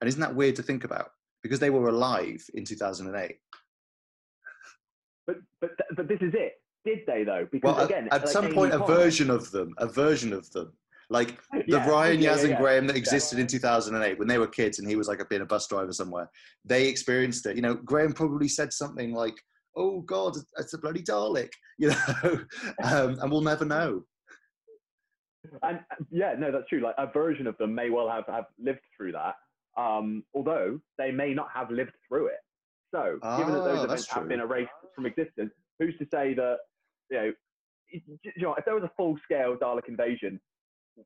And 0.00 0.08
isn't 0.08 0.20
that 0.20 0.34
weird 0.34 0.56
to 0.56 0.62
think 0.62 0.84
about? 0.84 1.10
Because 1.42 1.58
they 1.58 1.70
were 1.70 1.88
alive 1.88 2.44
in 2.54 2.64
2008. 2.64 3.36
But 5.26 5.36
but 5.60 5.70
but 5.96 6.08
this 6.08 6.20
is 6.20 6.34
it. 6.34 6.54
Did 6.84 7.00
they 7.06 7.24
though? 7.24 7.46
Because 7.50 7.76
well, 7.76 7.84
again, 7.84 8.08
at, 8.08 8.14
at 8.14 8.22
like 8.22 8.32
some 8.32 8.52
point, 8.52 8.72
a 8.72 8.78
version 8.78 9.30
of 9.30 9.50
them, 9.50 9.74
a 9.78 9.86
version 9.86 10.32
of 10.32 10.50
them, 10.52 10.72
like 11.10 11.38
the 11.52 11.64
yeah, 11.66 11.88
Ryan, 11.88 12.20
yeah, 12.20 12.34
Yaz, 12.34 12.44
and 12.48 12.56
Graham 12.56 12.86
that 12.86 12.96
existed 12.96 13.38
in 13.38 13.46
2008 13.46 14.18
when 14.18 14.28
they 14.28 14.38
were 14.38 14.46
kids, 14.46 14.78
and 14.78 14.88
he 14.88 14.96
was 14.96 15.08
like 15.08 15.20
a, 15.20 15.24
being 15.24 15.42
a 15.42 15.46
bus 15.46 15.66
driver 15.66 15.92
somewhere. 15.92 16.30
They 16.64 16.88
experienced 16.88 17.44
it. 17.46 17.56
You 17.56 17.62
know, 17.62 17.74
Graham 17.74 18.12
probably 18.12 18.48
said 18.48 18.72
something 18.72 19.12
like, 19.12 19.34
oh 19.76 20.00
god, 20.02 20.36
it's 20.58 20.72
a 20.72 20.78
bloody 20.78 21.02
Dalek, 21.02 21.50
you 21.78 21.88
know, 21.88 22.40
um, 22.84 23.18
and 23.20 23.30
we'll 23.30 23.40
never 23.40 23.64
know. 23.64 24.04
And 25.62 25.80
yeah, 26.10 26.34
no, 26.38 26.52
that's 26.52 26.68
true. 26.68 26.80
Like 26.80 26.94
a 26.96 27.06
version 27.06 27.46
of 27.46 27.58
them 27.58 27.74
may 27.74 27.90
well 27.90 28.08
have, 28.08 28.26
have 28.26 28.46
lived 28.58 28.80
through 28.96 29.12
that, 29.12 29.34
um, 29.80 30.24
although 30.34 30.80
they 30.98 31.10
may 31.10 31.32
not 31.32 31.48
have 31.54 31.70
lived 31.70 31.92
through 32.06 32.26
it. 32.26 32.40
So, 32.94 33.18
ah, 33.22 33.38
given 33.38 33.54
that 33.54 33.64
those 33.64 33.78
ah, 33.78 33.84
events 33.84 34.06
have 34.08 34.28
been 34.28 34.40
erased 34.40 34.70
from 34.94 35.06
existence, 35.06 35.52
who's 35.78 35.96
to 35.98 36.06
say 36.12 36.34
that 36.34 36.58
you 37.10 37.16
know, 37.16 37.32
you 37.90 38.42
know, 38.42 38.54
if 38.54 38.64
there 38.64 38.74
was 38.74 38.84
a 38.84 38.90
full-scale 38.96 39.56
Dalek 39.56 39.88
invasion, 39.88 40.40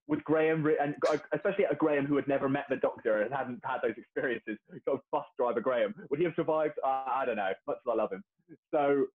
would 0.09 0.25
Graham, 0.25 0.67
and 0.81 0.95
especially 1.33 1.65
a 1.71 1.75
Graham 1.75 2.07
who 2.07 2.17
had 2.17 2.27
never 2.27 2.49
met 2.49 2.65
the 2.69 2.77
Doctor 2.77 3.23
and 3.23 3.33
hadn't 3.33 3.61
had 3.65 3.79
those 3.83 3.95
experiences, 3.97 4.59
sort 4.85 4.99
of 4.99 5.01
bus 5.13 5.25
driver 5.39 5.61
Graham, 5.61 5.95
would 6.11 6.19
he 6.19 6.25
have 6.25 6.35
survived? 6.35 6.75
Uh, 6.85 7.05
I 7.07 7.25
don't 7.27 7.37
know. 7.37 7.53
Much 7.67 7.77
as 7.77 7.91
I 7.91 7.95
love 7.95 8.13
him, 8.13 8.25
so 8.73 9.07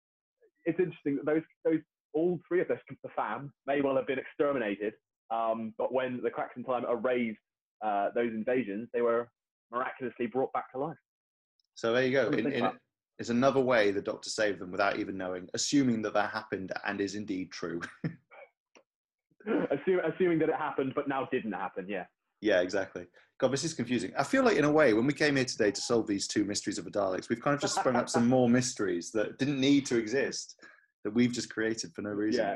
it's 0.66 0.80
interesting 0.80 1.18
that 1.18 1.26
those 1.26 1.44
those 1.66 1.80
all 2.14 2.40
three 2.48 2.62
of 2.62 2.68
those 2.68 2.78
the 3.04 3.10
fam 3.16 3.52
may 3.68 3.82
well 3.82 3.96
have 3.96 4.08
been 4.08 4.20
exterminated, 4.20 4.94
um, 5.32 5.74
but 5.78 5.92
when 5.92 6.22
the 6.24 6.30
cracks 6.30 6.54
in 6.56 6.64
time 6.64 6.86
erased 6.86 7.40
uh, 7.84 8.10
those 8.16 8.32
invasions, 8.32 8.88
they 8.94 9.02
were 9.02 9.28
miraculously 9.72 10.28
brought 10.28 10.52
back 10.54 10.72
to 10.72 10.80
life. 10.80 10.98
So 11.76 11.94
there 11.94 12.06
you 12.06 12.12
go. 12.12 12.30
In, 12.30 12.52
in, 12.52 12.70
it's 13.20 13.30
another 13.30 13.60
way 13.60 13.92
the 13.92 14.02
Doctor 14.02 14.30
saved 14.30 14.60
them 14.60 14.72
without 14.72 14.98
even 14.98 15.18
knowing, 15.18 15.48
assuming 15.54 16.02
that 16.04 16.14
that 16.14 16.32
happened 16.32 16.72
and 16.86 17.02
is 17.02 17.16
indeed 17.16 17.52
true. 17.52 17.82
Assume, 19.72 20.00
assuming 20.06 20.40
that 20.40 20.50
it 20.50 20.56
happened, 20.56 20.94
but 20.96 21.08
now 21.08 21.28
didn't 21.32 21.54
happen. 21.54 21.86
Yeah. 21.88 22.06
Yeah, 22.42 22.62
exactly. 22.62 23.08
God, 23.40 23.52
this 23.52 23.64
is 23.64 23.74
confusing. 23.74 24.12
I 24.18 24.24
feel 24.24 24.44
like, 24.44 24.58
in 24.58 24.66
a 24.66 24.72
way, 24.72 24.94
when 24.94 25.08
we 25.08 25.14
came 25.14 25.38
here 25.38 25.46
today 25.46 25.72
to 25.72 25.82
solve 25.82 26.08
these 26.08 26.28
two 26.28 26.44
mysteries 26.44 26.78
of 26.78 26.86
the 26.86 26.92
Daleks, 26.92 27.30
we've 27.30 27.42
kind 27.42 27.56
of 27.56 27.62
just 27.62 27.76
sprung 27.76 27.96
up 27.96 28.10
some 28.10 28.28
more 28.36 28.50
mysteries 28.50 29.12
that 29.12 29.38
didn't 29.38 29.60
need 29.60 29.86
to 29.88 29.98
exist, 29.98 30.60
that 31.04 31.14
we've 31.14 31.32
just 31.32 31.50
created 31.50 31.94
for 31.94 32.02
no 32.02 32.10
reason. 32.10 32.46
Yeah. 32.46 32.56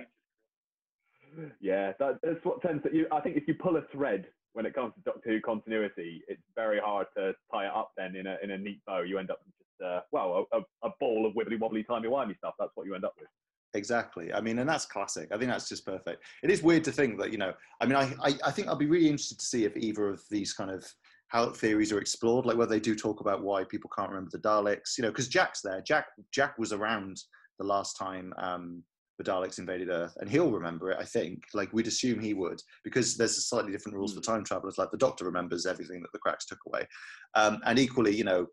Yeah, 1.60 1.94
that, 2.00 2.20
that's 2.22 2.44
what 2.44 2.62
tends 2.62 2.84
to. 2.84 2.96
You, 2.96 3.08
I 3.12 3.20
think 3.22 3.38
if 3.38 3.48
you 3.48 3.56
pull 3.56 3.78
a 3.78 3.82
thread 3.92 4.28
when 4.54 4.66
it 4.66 4.74
comes 4.74 4.94
to 4.96 5.02
Doctor 5.02 5.32
Who 5.32 5.42
continuity, 5.42 6.22
it's 6.28 6.42
very 6.56 6.80
hard 6.80 7.08
to 7.18 7.34
tie 7.52 7.66
it 7.66 7.72
up. 7.74 7.92
Then 7.98 8.16
in 8.16 8.28
a 8.28 8.38
in 8.44 8.52
a 8.52 8.58
neat 8.58 8.82
bow, 8.86 9.02
you 9.02 9.18
end 9.18 9.32
up 9.32 9.40
with 9.46 9.54
just 9.58 9.88
uh, 9.88 10.02
well 10.12 10.48
a, 10.54 10.60
a, 10.88 10.92
ball 11.00 11.26
of 11.26 11.34
wibbly 11.34 11.60
wobbly 11.60 11.84
timey 11.84 12.08
wimey 12.08 12.38
stuff. 12.38 12.54
That's 12.60 12.72
what 12.76 12.86
you 12.86 12.96
end 12.96 13.06
up 13.06 13.14
with. 13.20 13.30
Exactly. 13.76 14.32
I 14.32 14.40
mean, 14.40 14.60
and 14.60 14.70
that's 14.70 14.86
classic. 14.86 15.30
I 15.32 15.38
think 15.38 15.50
that's 15.50 15.68
just 15.68 15.86
perfect. 15.86 16.24
It 16.44 16.52
is 16.52 16.62
weird 16.62 16.84
to 16.84 16.92
think 16.92 17.20
that, 17.20 17.32
you 17.32 17.40
know, 17.40 17.54
I 17.82 17.88
mean, 17.88 17.96
I, 17.96 18.14
I, 18.22 18.34
I 18.46 18.52
think 18.52 18.68
I'll 18.68 18.76
be 18.76 18.86
really 18.86 19.08
interested 19.08 19.40
to 19.40 19.46
see 19.46 19.66
if 19.66 19.76
either 19.76 20.10
of 20.10 20.22
these 20.30 20.54
kind 20.54 20.70
of 20.70 20.86
how 21.30 21.50
theories 21.50 21.92
are 21.92 21.98
explored, 21.98 22.46
like 22.46 22.56
whether 22.56 22.70
they 22.70 22.80
do 22.80 22.96
talk 22.96 23.20
about 23.20 23.44
why 23.44 23.64
people 23.64 23.90
can't 23.96 24.10
remember 24.10 24.30
the 24.32 24.38
Daleks, 24.38 24.96
you 24.98 25.02
know, 25.02 25.10
because 25.10 25.28
Jack's 25.28 25.62
there. 25.62 25.82
Jack 25.82 26.06
Jack 26.32 26.60
was 26.60 26.72
around 26.72 27.18
the 27.58 27.66
last 27.66 27.98
time 27.98 28.32
um, 28.38 28.84
the 29.18 29.24
Daleks 29.24 29.60
invaded 29.60 29.90
Earth, 29.90 30.16
and 30.20 30.30
he'll 30.30 30.52
remember 30.52 30.92
it. 30.92 30.98
I 31.00 31.06
think, 31.06 31.44
like 31.54 31.72
we'd 31.74 31.88
assume 31.88 32.20
he 32.20 32.34
would, 32.34 32.62
because 32.84 33.16
there's 33.16 33.48
slightly 33.48 33.72
different 33.72 33.98
rules 33.98 34.14
mm. 34.14 34.24
for 34.24 34.32
hmm. 34.32 34.38
time 34.38 34.44
travelers. 34.44 34.78
Like 34.78 34.92
the 34.92 34.98
Doctor 34.98 35.26
remembers 35.26 35.66
everything 35.66 36.02
that 36.02 36.12
the 36.14 36.20
cracks 36.20 36.46
took 36.46 36.60
away, 36.68 36.88
um, 37.36 37.60
and 37.66 37.78
equally, 37.78 38.16
you 38.16 38.24
know, 38.24 38.48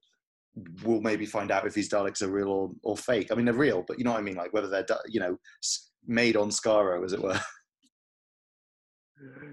we'll 0.85 1.01
maybe 1.01 1.27
find 1.27 1.51
out 1.51 1.67
if 1.67 1.75
these 1.75 1.91
Daleks 1.91 2.23
are 2.23 2.31
real 2.31 2.49
or, 2.49 2.71
or 2.83 2.97
fake. 2.97 3.31
I 3.31 3.35
mean, 3.35 3.45
they're 3.45 3.55
real, 3.55 3.85
but 3.87 3.99
you 3.99 4.05
know 4.05 4.13
what 4.13 4.21
I 4.21 4.23
mean? 4.23 4.37
Like 4.37 4.53
whether 4.53 4.69
they're, 4.69 4.87
you 5.09 5.21
know, 5.21 5.39
made 6.07 6.37
on 6.37 6.51
Skaro, 6.51 7.05
as 7.05 7.13
it 7.13 7.23
were. 7.23 7.41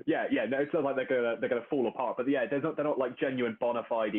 Yeah, 0.06 0.26
yeah. 0.32 0.46
No, 0.46 0.60
it's 0.60 0.74
not 0.74 0.86
like 0.86 0.96
they're 0.96 1.06
gonna 1.06 1.36
they're 1.40 1.50
gonna 1.50 1.66
fall 1.70 1.88
apart. 1.88 2.16
But 2.16 2.30
yeah, 2.30 2.46
they're 2.50 2.62
not 2.62 2.78
they're 2.78 2.86
not 2.86 2.98
like 2.98 3.20
genuine 3.20 3.58
bona 3.60 3.84
fide 3.90 4.16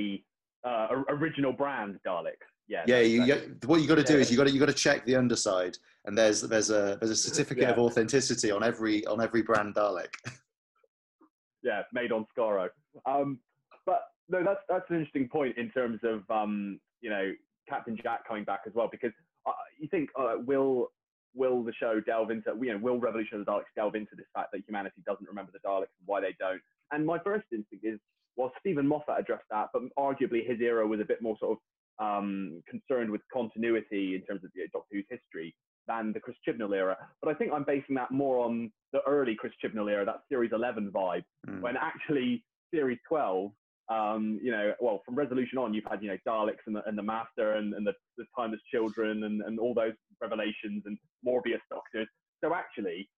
uh, 0.64 0.88
original 1.08 1.52
brand 1.52 1.98
Daleks. 2.06 2.34
Yeah. 2.68 2.84
Yeah. 2.86 3.00
You, 3.00 3.56
what 3.64 3.80
you 3.80 3.88
got 3.88 3.96
to 3.96 4.04
do 4.04 4.14
yeah. 4.14 4.20
is 4.20 4.30
you 4.30 4.36
got 4.36 4.46
to 4.46 4.52
you 4.52 4.60
got 4.60 4.66
to 4.66 4.74
check 4.74 5.04
the 5.06 5.16
underside, 5.16 5.76
and 6.04 6.16
there's 6.16 6.42
there's 6.42 6.70
a 6.70 6.98
there's 7.00 7.10
a 7.10 7.16
certificate 7.28 7.64
yeah. 7.64 7.70
of 7.70 7.78
authenticity 7.78 8.50
on 8.50 8.62
every 8.62 9.04
on 9.06 9.20
every 9.20 9.42
brand 9.42 9.74
Dalek. 9.74 10.12
yeah, 11.62 11.82
made 11.92 12.12
on 12.12 12.26
Skaro. 12.36 12.68
Um, 13.06 13.38
but 13.86 14.02
no, 14.28 14.44
that's 14.44 14.60
that's 14.68 14.84
an 14.90 14.96
interesting 14.96 15.28
point 15.28 15.56
in 15.56 15.70
terms 15.70 16.00
of 16.04 16.28
um, 16.30 16.78
you 17.00 17.10
know 17.10 17.32
Captain 17.68 17.98
Jack 18.02 18.26
coming 18.26 18.44
back 18.44 18.60
as 18.66 18.74
well 18.74 18.88
because 18.90 19.12
uh, 19.46 19.52
you 19.78 19.88
think 19.88 20.10
uh, 20.18 20.34
will 20.44 20.90
will 21.34 21.62
the 21.62 21.72
show 21.72 22.00
delve 22.00 22.30
into 22.30 22.52
you 22.60 22.72
know 22.72 22.78
will 22.78 22.98
Revolution 22.98 23.40
of 23.40 23.46
the 23.46 23.50
Daleks 23.50 23.72
delve 23.76 23.94
into 23.94 24.14
this 24.16 24.26
fact 24.34 24.50
that 24.52 24.62
humanity 24.66 25.02
doesn't 25.06 25.26
remember 25.26 25.52
the 25.52 25.66
Daleks 25.66 25.94
and 25.98 26.06
why 26.06 26.20
they 26.20 26.34
don't? 26.38 26.60
And 26.92 27.04
my 27.04 27.18
first 27.18 27.44
instinct 27.52 27.84
is 27.84 27.98
well 28.36 28.52
Steven 28.60 28.86
Moffat 28.86 29.18
addressed 29.18 29.48
that, 29.50 29.68
but 29.72 29.82
arguably 29.98 30.46
his 30.46 30.60
era 30.60 30.86
was 30.86 31.00
a 31.00 31.04
bit 31.04 31.22
more 31.22 31.36
sort 31.38 31.52
of 31.52 31.58
um, 31.98 32.62
concerned 32.68 33.10
with 33.10 33.20
continuity 33.32 34.14
in 34.14 34.22
terms 34.22 34.44
of 34.44 34.50
you 34.54 34.62
know, 34.62 34.68
Doctor 34.72 34.96
Who's 34.96 35.06
history 35.10 35.54
than 35.86 36.12
the 36.12 36.20
Chris 36.20 36.36
Chibnall 36.46 36.76
era. 36.76 36.96
But 37.22 37.30
I 37.30 37.34
think 37.34 37.52
I'm 37.52 37.64
basing 37.64 37.94
that 37.94 38.10
more 38.10 38.44
on 38.44 38.70
the 38.92 39.00
early 39.06 39.34
Chris 39.34 39.52
Chibnall 39.62 39.90
era, 39.90 40.04
that 40.04 40.20
Series 40.28 40.50
11 40.52 40.90
vibe, 40.94 41.22
mm. 41.48 41.60
when 41.60 41.76
actually 41.76 42.44
Series 42.72 42.98
12 43.08 43.50
um, 43.90 44.38
you 44.42 44.50
know, 44.50 44.74
well, 44.80 45.00
from 45.04 45.14
Resolution 45.14 45.56
on, 45.56 45.72
you've 45.72 45.86
had, 45.88 46.02
you 46.02 46.08
know, 46.08 46.18
Daleks 46.26 46.66
and 46.66 46.76
the, 46.76 46.82
and 46.86 46.98
the 46.98 47.02
Master 47.02 47.54
and, 47.54 47.72
and 47.72 47.86
the, 47.86 47.94
the 48.18 48.24
Timeless 48.36 48.60
Children 48.70 49.24
and, 49.24 49.40
and 49.40 49.58
all 49.58 49.72
those 49.72 49.94
revelations 50.20 50.82
and 50.84 50.98
Morbius 51.26 51.62
Doctors. 51.70 52.06
So 52.44 52.54
actually, 52.54 53.08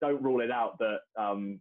don't 0.00 0.22
rule 0.22 0.40
it 0.40 0.50
out 0.50 0.78
that 0.78 0.98
um, 1.18 1.60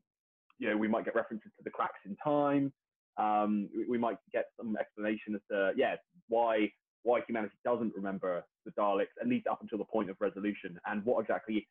you 0.58 0.70
know 0.70 0.78
we 0.78 0.88
might 0.88 1.06
get 1.06 1.16
references 1.16 1.52
to 1.58 1.64
the 1.64 1.70
cracks 1.70 2.00
in 2.06 2.16
time. 2.24 2.74
Um, 3.20 3.70
we, 3.76 3.86
we, 3.86 3.98
might 3.98 4.18
get 4.32 4.46
some 4.58 4.78
explanation 4.78 5.36
as 5.36 5.42
to 5.52 5.74
yeah 5.76 5.96
why 6.30 6.72
why 7.04 7.20
humanity 7.28 7.56
doesn't 7.66 7.94
remember 7.94 8.44
the 8.66 8.72
Daleks 8.72 9.08
at 9.20 9.28
least 9.28 9.48
up 9.48 9.60
until 9.62 9.78
the 9.78 9.84
point 9.84 10.10
of 10.10 10.16
resolution 10.22 10.80
and 10.88 11.04
what 11.04 11.20
exactly 11.20 11.68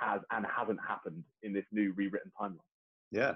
has 0.00 0.20
and 0.32 0.44
hasn't 0.46 0.80
happened 0.86 1.22
in 1.42 1.52
this 1.52 1.64
new 1.70 1.92
rewritten 1.96 2.32
timeline. 2.40 2.58
Yeah, 3.12 3.34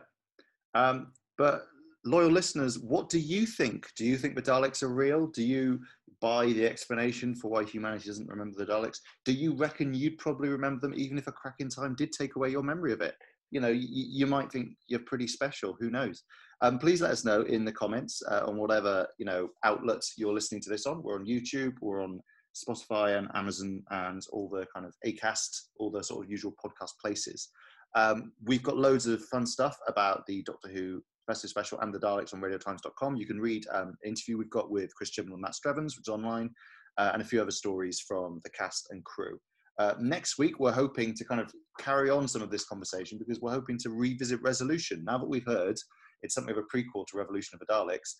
um, 0.74 1.12
but 1.38 1.66
loyal 2.04 2.30
listeners, 2.30 2.78
what 2.78 3.08
do 3.08 3.18
you 3.18 3.46
think? 3.46 3.88
Do 3.96 4.04
you 4.04 4.16
think 4.16 4.34
the 4.34 4.42
Daleks 4.42 4.82
are 4.82 4.88
real? 4.88 5.26
Do 5.26 5.42
you 5.42 5.80
buy 6.20 6.46
the 6.46 6.66
explanation 6.66 7.34
for 7.34 7.48
why 7.48 7.64
humanity 7.64 8.08
doesn't 8.08 8.28
remember 8.28 8.56
the 8.58 8.70
Daleks? 8.70 8.98
Do 9.24 9.32
you 9.32 9.54
reckon 9.54 9.92
you'd 9.92 10.18
probably 10.18 10.48
remember 10.48 10.80
them 10.80 10.94
even 10.96 11.18
if 11.18 11.26
a 11.26 11.32
crack 11.32 11.56
in 11.58 11.68
time 11.68 11.94
did 11.94 12.12
take 12.12 12.36
away 12.36 12.50
your 12.50 12.62
memory 12.62 12.92
of 12.92 13.00
it? 13.00 13.14
You 13.50 13.60
know, 13.60 13.68
you, 13.68 13.86
you 13.88 14.26
might 14.26 14.50
think 14.50 14.70
you're 14.88 15.00
pretty 15.00 15.26
special. 15.26 15.76
Who 15.78 15.90
knows? 15.90 16.24
Um, 16.60 16.78
please 16.78 17.00
let 17.00 17.10
us 17.10 17.24
know 17.24 17.42
in 17.42 17.64
the 17.64 17.72
comments 17.72 18.22
uh, 18.30 18.44
on 18.46 18.56
whatever 18.56 19.06
you 19.18 19.26
know 19.26 19.48
outlets 19.64 20.14
you're 20.16 20.34
listening 20.34 20.62
to 20.62 20.70
this 20.70 20.86
on. 20.86 21.02
We're 21.02 21.18
on 21.18 21.26
YouTube. 21.26 21.74
We're 21.80 22.02
on 22.02 22.20
Spotify 22.56 23.18
and 23.18 23.28
Amazon 23.34 23.82
and 23.90 24.22
all 24.32 24.48
the 24.48 24.66
kind 24.74 24.86
of 24.86 24.94
Acast, 25.06 25.50
all 25.78 25.90
the 25.90 26.02
sort 26.02 26.24
of 26.24 26.30
usual 26.30 26.54
podcast 26.64 26.92
places. 27.00 27.48
Um, 27.94 28.32
we've 28.44 28.62
got 28.62 28.76
loads 28.76 29.06
of 29.06 29.24
fun 29.26 29.46
stuff 29.46 29.78
about 29.86 30.26
the 30.26 30.42
Doctor 30.42 30.68
Who 30.68 31.02
Festive 31.26 31.50
Special 31.50 31.80
and 31.80 31.92
the 31.92 31.98
Daleks 31.98 32.34
on 32.34 32.40
radiotimes.com. 32.40 33.16
You 33.16 33.26
can 33.26 33.40
read 33.40 33.66
um, 33.72 33.88
an 33.88 33.96
interview 34.04 34.38
we've 34.38 34.50
got 34.50 34.70
with 34.70 34.94
Chris 34.94 35.10
Chibnall 35.10 35.34
and 35.34 35.42
Matt 35.42 35.54
Strevens, 35.54 35.96
which 35.96 36.06
is 36.06 36.08
online, 36.08 36.50
uh, 36.98 37.10
and 37.12 37.22
a 37.22 37.24
few 37.24 37.40
other 37.40 37.50
stories 37.50 38.00
from 38.00 38.40
the 38.44 38.50
cast 38.50 38.88
and 38.90 39.04
crew. 39.04 39.38
Uh, 39.78 39.94
next 40.00 40.38
week, 40.38 40.58
we're 40.58 40.72
hoping 40.72 41.14
to 41.14 41.24
kind 41.24 41.40
of 41.40 41.52
carry 41.78 42.08
on 42.08 42.26
some 42.26 42.42
of 42.42 42.50
this 42.50 42.64
conversation 42.64 43.18
because 43.18 43.40
we're 43.40 43.52
hoping 43.52 43.78
to 43.78 43.90
revisit 43.90 44.40
Resolution. 44.42 45.04
Now 45.04 45.18
that 45.18 45.28
we've 45.28 45.46
heard 45.46 45.76
it's 46.22 46.34
something 46.34 46.56
of 46.56 46.58
a 46.58 46.76
prequel 46.76 47.06
to 47.08 47.18
Revolution 47.18 47.58
of 47.58 47.60
the 47.60 47.72
Daleks, 47.72 48.14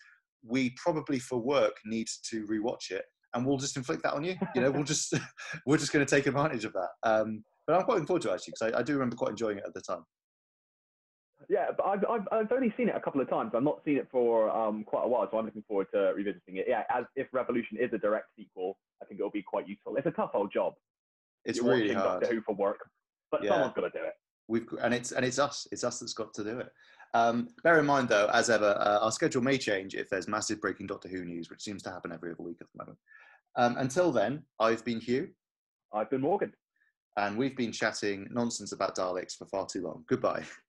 we 0.45 0.75
probably 0.83 1.19
for 1.19 1.39
work 1.39 1.77
need 1.87 2.09
to 2.31 2.47
rewatch 2.47 2.91
it, 2.91 3.05
and 3.35 3.47
we'll 3.47 3.57
just 3.57 3.77
inflict 3.77 4.03
that 4.03 4.13
on 4.13 4.23
you. 4.23 4.37
You 4.55 4.61
know, 4.61 4.71
we'll 4.71 4.85
just 4.85 5.15
we're 5.67 5.79
just 5.79 5.93
going 5.93 6.05
to 6.05 6.11
take 6.11 6.27
advantage 6.27 6.65
of 6.65 6.75
that. 6.75 6.89
Um, 7.03 7.43
but 7.67 7.75
I'm 7.75 7.83
quite 7.83 7.95
looking 7.95 8.07
forward 8.07 8.23
to 8.23 8.31
it 8.31 8.35
actually 8.35 8.55
because 8.59 8.75
I, 8.75 8.81
I 8.81 8.83
do 8.83 8.93
remember 8.93 9.17
quite 9.17 9.31
enjoying 9.31 9.59
it 9.59 9.65
at 9.67 9.75
the 9.75 9.81
time. 9.81 10.05
Yeah, 11.49 11.67
but 11.77 11.85
I've, 11.85 12.05
I've, 12.09 12.29
I've 12.33 12.53
only 12.53 12.73
seen 12.77 12.89
it 12.89 12.97
a 12.97 13.01
couple 13.01 13.21
of 13.21 13.29
times. 13.29 13.53
I've 13.55 13.63
not 13.63 13.81
seen 13.85 13.99
it 13.99 14.09
for 14.11 14.51
um, 14.51 14.85
quite 14.85 15.05
a 15.05 15.09
while, 15.09 15.29
so 15.31 15.39
I'm 15.39 15.45
looking 15.45 15.65
forward 15.69 15.87
to 15.93 16.13
revisiting 16.17 16.57
it. 16.57 16.67
Yeah, 16.67 16.83
as 16.91 17.05
if 17.15 17.29
Revolution 17.33 17.77
is 17.79 17.91
a 17.93 17.99
direct 17.99 18.27
sequel, 18.37 18.79
I 19.03 19.05
think 19.05 19.21
it'll 19.21 19.31
be 19.31 19.43
quite 19.43 19.69
useful. 19.69 19.97
It's 19.97 20.07
a 20.07 20.13
tough 20.13 20.31
old 20.35 20.53
job. 20.53 20.75
It's 21.47 21.59
You're 21.59 21.69
really 21.69 21.95
hard. 21.95 22.21
Doctor 22.21 22.35
Who 22.35 22.41
for 22.43 22.55
work, 22.55 22.81
but 23.31 23.43
yeah. 23.43 23.51
someone's 23.51 23.75
got 23.75 23.83
to 23.83 23.91
do 23.91 24.05
it. 24.05 24.13
We've 24.49 24.67
and 24.83 24.93
it's 24.93 25.13
and 25.13 25.25
it's 25.25 25.39
us. 25.39 25.67
It's 25.73 25.85
us 25.85 25.99
that's 26.01 26.13
got 26.13 26.35
to 26.35 26.45
do 26.45 26.59
it. 26.59 26.69
Um, 27.15 27.49
bear 27.63 27.79
in 27.79 27.87
mind, 27.87 28.09
though, 28.09 28.29
as 28.33 28.51
ever, 28.51 28.77
uh, 28.79 28.99
our 29.01 29.13
schedule 29.13 29.43
may 29.43 29.57
change 29.57 29.95
if 29.95 30.11
there's 30.11 30.29
massive 30.29 30.61
breaking 30.61 30.89
Doctor 30.89 31.09
Who 31.09 31.25
news, 31.25 31.49
which 31.49 31.63
seems 31.63 31.83
to 31.85 31.91
happen 31.91 32.13
every 32.13 32.33
other 32.33 32.43
week 32.43 32.59
at 32.61 32.67
the 32.75 32.83
moment. 32.83 32.99
Um, 33.57 33.77
until 33.79 34.13
then, 34.13 34.43
I've 34.61 34.85
been 34.85 35.01
Hugh. 35.01 35.29
I've 35.95 36.11
been 36.11 36.21
Morgan. 36.21 36.53
And 37.17 37.39
we've 37.39 37.57
been 37.57 37.73
chatting 37.73 38.29
nonsense 38.31 38.73
about 38.73 38.97
Daleks 38.97 39.37
for 39.37 39.47
far 39.47 39.67
too 39.67 39.83
long. 39.83 40.05
Goodbye. 40.07 40.45